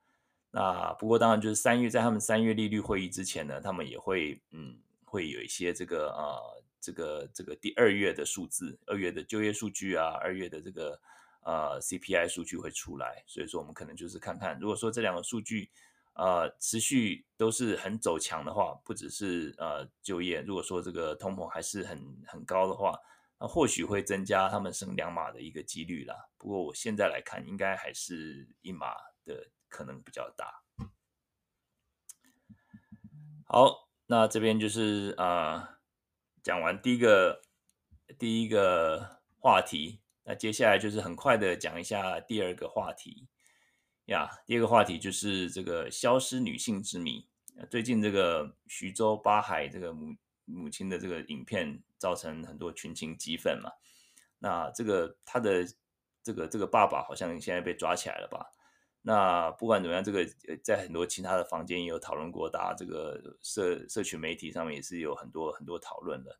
[0.52, 6.38] 那不过当然就是三月，在他们三月利率会议之前呢，他们也会嗯，会有一些这个啊。
[6.82, 10.98] 这个这个第二月的数字，二月的就业数据啊，二月的这个
[11.44, 15.68] 呃 CPI 数据会出来，所以说我们可能就是看看，如果说这两个数据
[16.14, 22.98] 呃持续都是很走强的话，不只是呃就业，如果说这个通膨还是很很高的话，
[23.38, 26.14] 那或许会增加他们升两码的一个几率啦。
[26.38, 28.94] 不过我现在来看，应该还是一码
[29.24, 30.62] 的可能比较大。
[33.46, 35.76] 好，那这边就是啊。
[36.42, 37.42] 讲完第一个
[38.18, 43.28] 第一个话题，那接下来就是很快的讲一下第二个话题
[44.14, 44.30] 呀。
[44.46, 47.26] 第二个话题就是这个消失女性之谜。
[47.68, 53.70] 最近这个徐州八海这个母母亲的这个影片，造成很多群情激愤嘛。
[54.38, 55.66] 那这个他的
[56.22, 58.50] 这个这个爸爸好像现在被抓起来了吧？
[59.02, 60.26] 那不管怎么样，这个
[60.62, 66.38] 在很多其他的房间也有讨论过，大家这个社社群媒体上面也是有很多很多讨论的。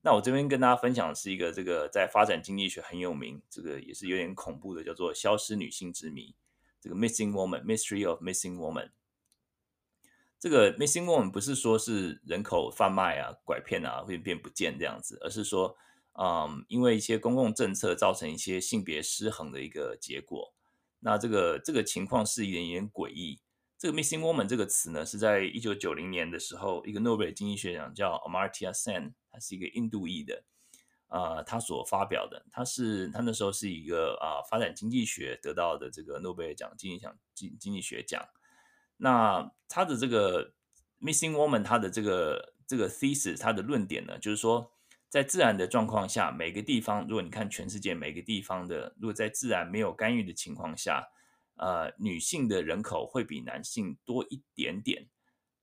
[0.00, 6.34] 那我这边跟大家分享的是一个这个在发展经济学很有名，这个也是有点恐怖的，叫做“消失女性之谜”。
[6.82, 8.90] 这个 “Missing Woman”、“Mystery of Missing Woman”。
[10.40, 15.76] 这个 “Missing Woman” 不是说是人口贩卖啊、拐骗啊会变不见这样子，而是说，
[16.20, 20.52] 嗯，因为一些公共政策造成一些性别失衡的一个结果。
[20.98, 23.40] 那这个这个情况是有点点诡异。
[23.78, 30.44] 这个 “missing woman” 这个词呢，是在一九九零年的时候，一个诺贝尔经济学奖叫 Amartya Sen，他是一个印度裔的，
[31.12, 38.26] 呃，他所发表的，他是他那时候是一个啊、发展经济学得到的这个诺贝尔奖经济奖经经济学奖。
[38.96, 40.54] 那他的这个
[41.00, 44.72] “missing woman” 他的这个这个 thesis，他的论点呢，就是说。
[45.12, 51.06] 在自然的状况下，每个地方，如果你看全世界每个地方的，如果在自然没有干预的情况下，
[51.56, 55.10] 呃，女性的人口会比男性多一点点，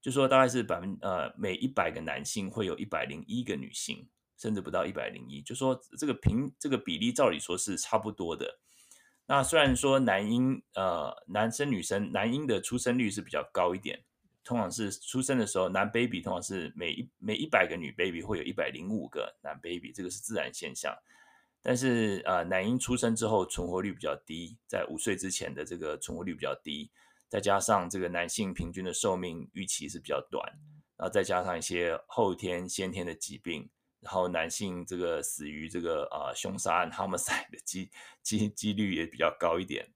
[0.04, 4.08] 就说大概是百分呃每一百个男性会有一百零一个女性，
[4.40, 8.60] 甚至不到一百零一，就说这个平这个比例照理说是差不多的。
[9.28, 14.04] 那虽然说男婴呃男生女生男婴的出生率是比较高一点。
[14.42, 20.92] 通常是出生的时候，男 baby 通常是每一每一百个女 baby 会有一百零五个男 baby，这个是自然现象。
[21.62, 26.90] 但是呃，男婴出生之后存活率比较低，在五岁之前的这个存活率比较低，
[27.28, 30.44] 再加上这个男性平均的寿命预期是比较短，
[30.98, 33.70] 然后再加上一些后天先天的疾病，
[34.02, 37.90] 然后男性这个死于这个呃凶杀案 homicide 的机
[38.22, 39.94] 机几率也比较高一点。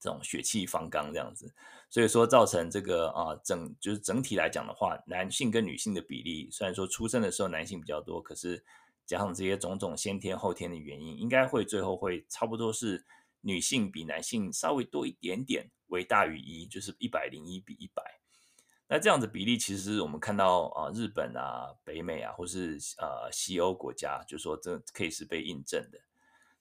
[0.00, 1.54] 这种血气方刚这样子，
[1.88, 8.62] 所以说造成这个啊整就是整体来讲的话，男性跟女性的比例虽然说出生的时候男性比较多，可是
[9.06, 13.02] 加上这些种种先天后天的原因，应该会最后会差不多是
[13.40, 18.02] 女性比男性稍微多一点点，为大于一，就是一百零一比一百。
[18.86, 25.98] 那这样子比例其实我们看到啊日本啊北美啊或是呃西欧国家，就说这可以是被印证的。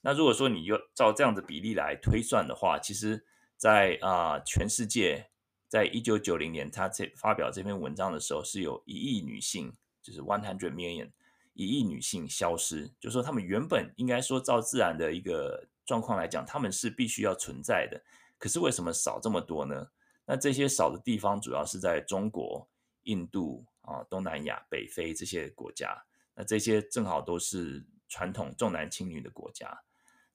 [0.02, 3.26] 那如果说你又照这样的比例来推算的话，其实
[3.58, 5.30] 在，啊全世界，
[5.68, 11.10] 在一九九零年他这发表这篇文章的时候，是有一亿女性，就是 one hundred million，
[11.54, 18.02] 一亿女性消失，就说他们原本应该说照自然的一个状况来讲，他们是必须要存在的，
[18.38, 19.88] 可是为什么少这么多呢？
[20.26, 22.68] 那这些少的地方主要是在中国、
[23.04, 26.02] 印度啊、东南亚、北非这些国家，
[26.34, 29.84] 那这些正好都是传统重男轻女的国家。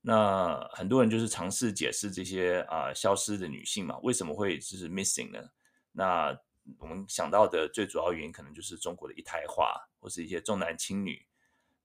[0.01, 5.49] 那很多人就是尝试解释这些啊、消失的女性嘛，为什么会就是 missing 呢？
[5.93, 6.39] 那
[6.79, 11.27] 我们想到的最主要原因可能就是中国的一胎化，或是一些重男轻女。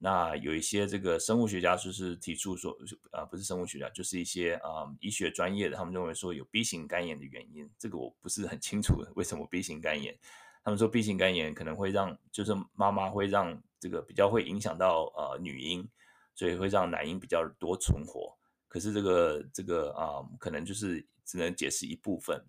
[0.04, 2.74] 那有一些这个生物学家就是提出说，
[3.12, 7.70] 啊、呃、不是生物学家，就是一些啊、呃、医学专业的，他们认为说有 B 型肝炎的原因。
[7.80, 10.14] 这个我不是很清楚为什么 B 型肝炎。
[10.62, 15.88] 他们说 B 型肝炎可能会让就是妈妈会让这个比较会影响到呃女婴。
[16.36, 18.36] 所以会让男婴比较多存活，
[18.68, 22.44] 可是这个这个啊、可能就是只能解释一部分。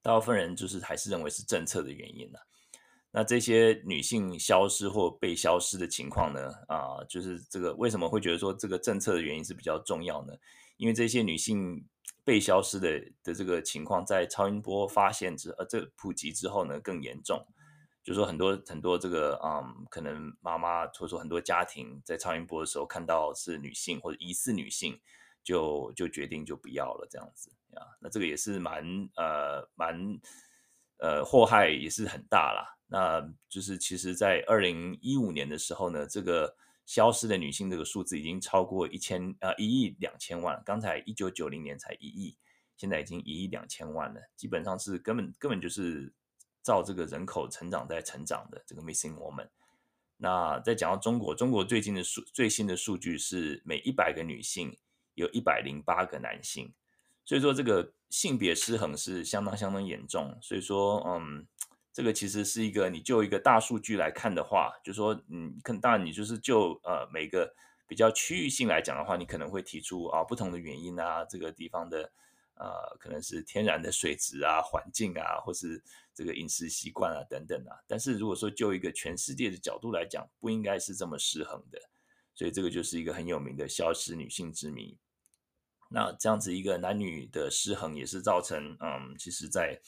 [0.00, 2.46] 大部分人就是还是认为是政策的原因呢、啊。
[3.18, 6.52] 那这些女性消失或被消失的情况呢？
[6.68, 10.34] 啊、就是这个为什么会觉得说这个政策的原因是比较重要呢？
[10.76, 11.82] 因为这些女性
[12.26, 17.42] 被消失的的这个情况，在超音波发现之呃这、普及之后呢，更严重。
[18.04, 25.00] 就说很多很多这个嗯，可能妈妈或者说很多家庭在超音波的时候看到是女性或者疑似女性，
[25.42, 27.96] 就就决定就不要了这样子啊。
[27.98, 28.84] 那这个也是蛮
[29.16, 29.98] 呃蛮
[30.98, 32.75] 呃祸害也是很大啦。
[32.88, 40.62] 那就是其实，在二零一五年的时候呢，这个消失的女性这个数字已经超过一千呃一亿两千万。
[40.64, 42.36] 刚才一九九零年才一亿，
[42.76, 46.12] 现在已经一亿两千万了，基本上是根本根本就是。
[46.62, 49.48] 照这个人口成长在成长的这个 missing woman，
[50.16, 54.76] 那再讲到中国，中国最近的数最新的数据是每一百个女性
[55.14, 56.74] 有一百零八个男性，
[57.24, 60.36] 所以说这个性别失衡是相当相当严重。
[60.42, 61.46] 所以说，嗯，
[61.96, 67.50] 这个其实是一个你就一个大数据来看的话，就说嗯，可当然你就是就呃每个
[67.88, 72.12] 比较区域性来讲的话，你可能会提出啊不同的原因啊，这个地方的。
[72.58, 75.82] 呃，可能是天然的水质啊、环境啊，或是
[76.14, 77.76] 这个饮食习惯啊等等啊。
[77.86, 81.78] 但是如果说就一个全世界的角度来讲，不应该是这么失衡的。
[82.34, 84.96] 所以这个就是一个很有名的消失女性之谜。
[85.90, 89.78] 那这样子一个男女的失衡，也是造成嗯，其实在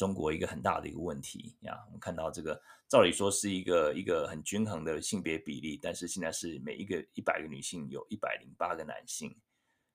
[0.00, 1.78] 中国一个很大的一个问题呀。
[1.88, 9.36] 我们看到这个，照理说是一个一个很均衡的性别比例，但是现在是每一个一百个女性有一百零八个男性。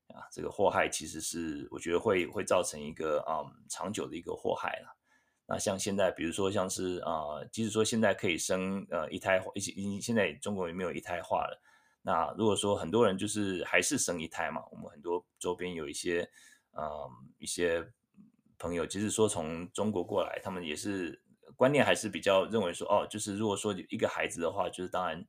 [0.09, 4.95] 啊，这个祸害其实是我觉得会会造成一个嗯长久的一个祸害了。
[5.47, 11.59] 那像现在，比如说像是啊、即使说现在可以生呃一胎化，已经现在中国也没有一胎化了。
[12.03, 16.29] 那如果说很多人就是还是生一胎嘛，我们很多周边有一些
[16.77, 17.81] 嗯、一些
[18.57, 21.21] 朋友，即使说从中国过来，他们也是
[21.55, 25.25] 观念还是比较认为说哦，就是如果说一个孩子的话，就是当然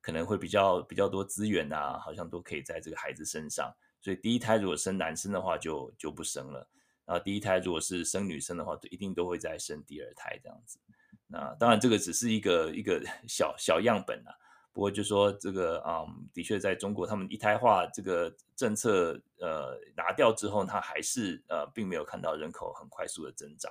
[0.00, 3.72] 可能会比较比较多资源啊，好像都可以在这个孩子身上。
[4.00, 6.68] 所以第一胎如果生男生的话就，就不生了。
[7.04, 10.78] 然后第一胎如果是生女生的话，就一定都会再生第二胎这样子。
[11.26, 14.32] 那当然这个只是一个一个 小小样本啊。
[14.72, 23.70] 不过就说这个啊、嗯，的确在中国，他们一胎化这个政策呃拿掉之后，他还是呃并没有看到人口很快速的增长。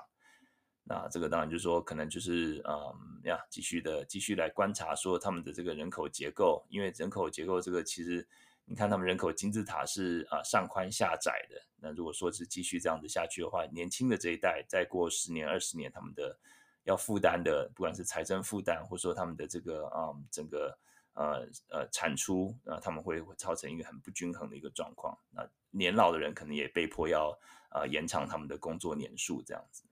[0.83, 8.27] 那这个当然就是说，可能就是嗯呀，继续的继续来观察说他们的这个人口结构，因为人口结构这个其实。
[8.71, 16.37] 你看他们人口金字塔是啊上宽下窄的，那如果说是继续这样子下去的话，年轻的这一代再过十年二十年，他们的
[16.83, 20.77] 要负担的，不管是财政负担，或者说他们的这个啊、嗯、整个
[21.13, 25.17] 呃呃产出啊，他们会会造成一个很不均衡的一个状况。
[25.31, 27.37] 那年老的人可能也被迫要、
[27.71, 29.83] 呃、延长他们的工作年数，这样子。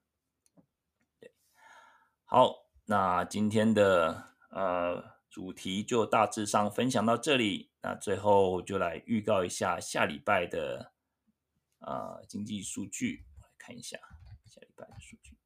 [1.19, 1.31] 对，
[2.25, 5.17] 好，那今天的呃。
[5.29, 10.93] 主题就大致上分享到这里，那最后就来预告一下下礼拜的
[11.79, 13.99] 啊、呃、经济数据，来看一下
[14.45, 15.37] 下礼拜的数据。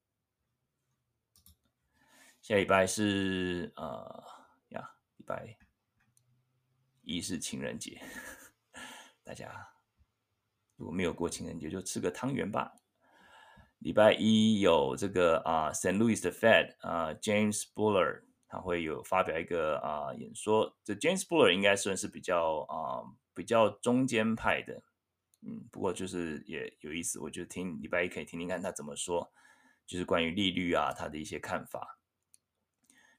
[2.41, 4.23] 下礼拜是呃，
[5.21, 5.55] 礼拜
[7.03, 8.01] 一是情人节，
[9.23, 9.69] 大家
[10.77, 12.73] 如果没有过情人节，就吃个汤圆吧。
[13.77, 15.97] 礼拜一有这个啊、St.
[15.97, 18.23] Louis 的 Fed 啊、James Buller。
[18.47, 23.05] 他会有发表一个啊、演说，这 James Buller 应该算是比较啊、
[23.35, 24.81] 比较中间派的，
[25.41, 29.31] 嗯，不过就是也有意思，我就听礼拜一可以听听看他怎么说，
[29.85, 31.99] 就是关于利率啊他的一些看法。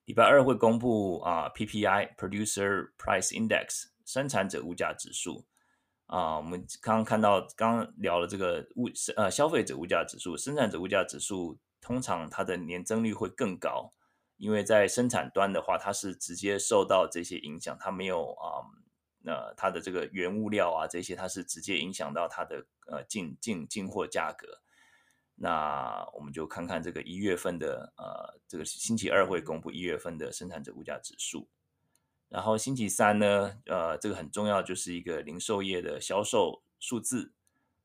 [0.05, 5.46] 礼拜二会公布啊、PPI Producer Price Index 生产者物价指数
[6.07, 13.92] 啊，我们刚刚看到，刚刚聊了这个物呃消费者物价指数、生产者物价指数，通常它的年增率会更高，
[14.36, 18.61] 因为在生产端的话，它是直接受到这些影响，它没有啊，
[19.20, 24.48] 那、它的这个原物料啊这些，它是直接影响到它的呃进进进货价格。
[25.45, 31.49] 那我们就看看这个一月份的呃，这个星期二会公布一月份的生产者物价指数，
[32.28, 37.32] 然后星期三呢，呃，这个很重要，就是一个零售业的销售数字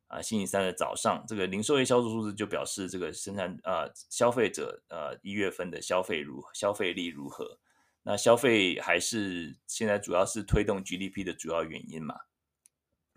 [0.06, 7.58] 啊、星期三的早上，这个零售业销售数字就表示这个生产呃消费者呃一月份的消费如消费力如何。
[8.04, 12.16] 那消费还是现在主要是推动 GDP 的主要原因嘛，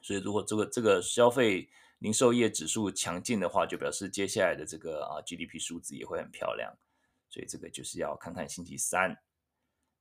[0.00, 1.68] 所以如果这个这个消费。
[2.00, 6.70] 零售业指数强劲的话，就表示接下来的这个啊 GDP 数字也会很漂亮，
[7.28, 9.08] 所以这个就是要看看星期三。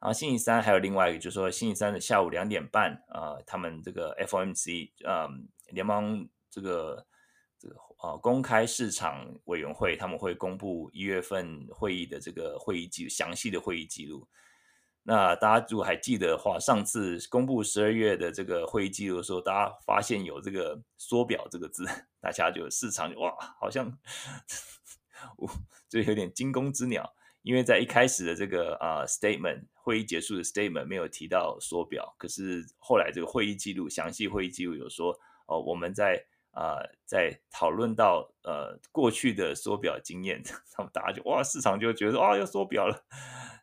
[0.01, 5.27] 然后星期三还有另外一个，就是说星期三的下午两点半啊，他们这个 FOMC 啊
[5.71, 7.05] 联邦这个
[7.59, 14.25] 这个啊公开市场委员会，他们会公布一月份会议的这个会议记详细的会议记录。
[15.01, 21.83] 那大家如果还记得的话，上次公布十二月的这个会议记录的时候，大家发现有这个“缩表”这个字，
[22.21, 23.97] 大家就市场就哇，好像
[25.37, 25.49] 我
[25.89, 43.03] 就有点惊弓之鸟，因为在一开始的这个啊、statement 会议结束的 statement 没有提到缩表，可是后来这个会议记录详细会议记录有说哦，我们在啊、在讨论到呃过去的缩表经验， 他们大家就哇，市场就觉得啊要缩表了，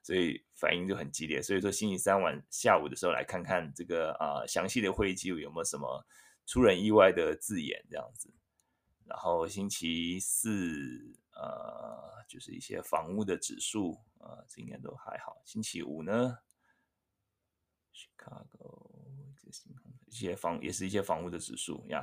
[0.03, 0.43] 所以。
[0.57, 6.04] 反应就很激烈，所以说星期三晚下午的时候来看看这个啊详细的会议记录有没有什么
[6.46, 8.32] 出人意外的字眼这样子。
[9.04, 15.40] 然后星期四呃就是一些房屋的指数啊、这应该都还好。
[15.44, 16.38] 星期五呢
[17.94, 18.90] ，Chicago
[20.07, 22.02] 一些房也是一些房屋的指数呀。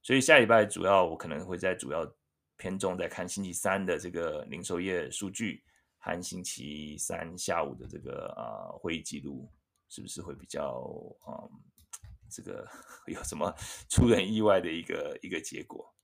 [0.00, 2.10] 所以下礼拜主要我可能会在主要
[2.56, 5.62] 偏重在看星期三的这个零售业数据。
[6.04, 9.48] 和星期三下午的这个啊、会议记录，
[9.88, 10.84] 是不是会比较
[11.28, 11.48] 嗯，
[12.28, 12.68] 这个
[13.06, 13.54] 有什么
[13.88, 15.94] 出人意外的一个一个结果？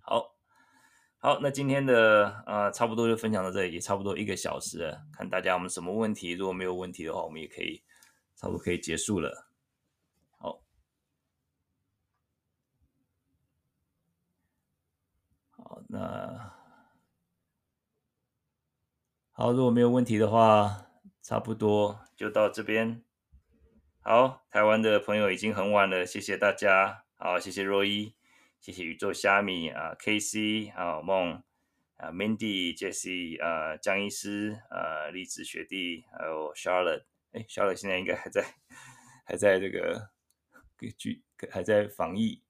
[0.00, 0.34] 好，
[1.18, 7.84] 好，那今天的啊、差不多就分享到这里，也差不多一个小时了，看大家我们什么问题，如果没有问题的话，我们也可以
[8.34, 9.50] 差不多可以结束了。
[10.38, 10.62] 好，
[15.50, 16.55] 好，那。
[19.38, 20.86] 好，如果没有问题的话，
[21.22, 23.02] 差不多就到这边。
[24.00, 27.04] 好，台湾的朋友已经很晚了，谢谢大家。
[27.18, 28.14] 好，谢谢若一，
[28.62, 31.42] 谢谢宇宙虾米啊，KC 啊，梦
[31.98, 37.04] 啊，Mindy、Jessie 啊，江医师啊，栗子学弟，还有 Charlotte。
[37.32, 38.42] 哎，Charlotte 现在应该还在，
[39.26, 40.12] 还在这个
[40.96, 42.42] 居，还在防疫。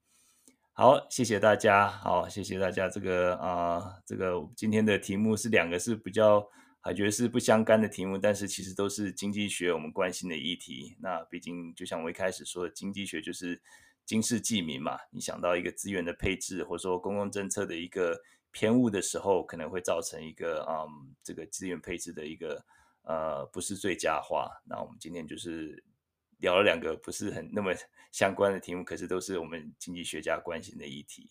[0.71, 1.89] 好，谢谢大家。
[1.89, 2.87] 好，谢谢大家。
[2.87, 6.49] 这个啊，这个今天的题目是两个，是比较。
[6.79, 10.95] 还觉得是不相干的题目，但是其实都是经济学我们关心的议题。
[11.01, 13.61] 那毕竟就像我一开始说的，经济学就是
[14.05, 14.97] 经世济民嘛。
[15.11, 18.17] 你想到一个资源的配置，或者说公共政策的一个
[18.51, 22.63] 偏误的时候，可能会造成一个嗯，这个资源配置的一个
[23.03, 24.49] 呃不是最佳化。
[24.63, 25.83] 那我们今天就是
[26.39, 27.73] 聊了两个不是很那么
[28.13, 31.29] 相关的题目，可是都是我们经济学家关心的议题。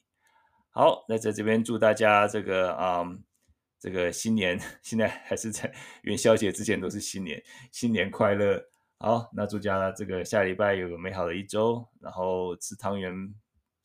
[0.71, 3.23] 好，那在这边祝大家这个嗯。
[3.79, 5.73] 这个新年 现在还是在
[6.03, 8.63] 元宵节之前，都是新年，新年快乐！
[8.99, 13.13] 好，那祝大家这个下礼拜有个美好的一周，然后吃汤圆，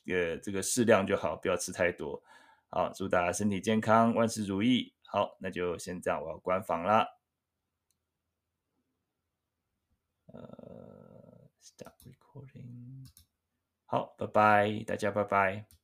[0.08, 2.24] 呃，这个适量就好，不要吃太多。
[2.70, 4.94] 好，祝大家身体健康，万事如意。
[5.04, 7.06] 好，那就先这样，我要关房啦。
[10.28, 13.10] 呃，stop recording。
[13.86, 15.81] 好，拜拜，大家拜拜。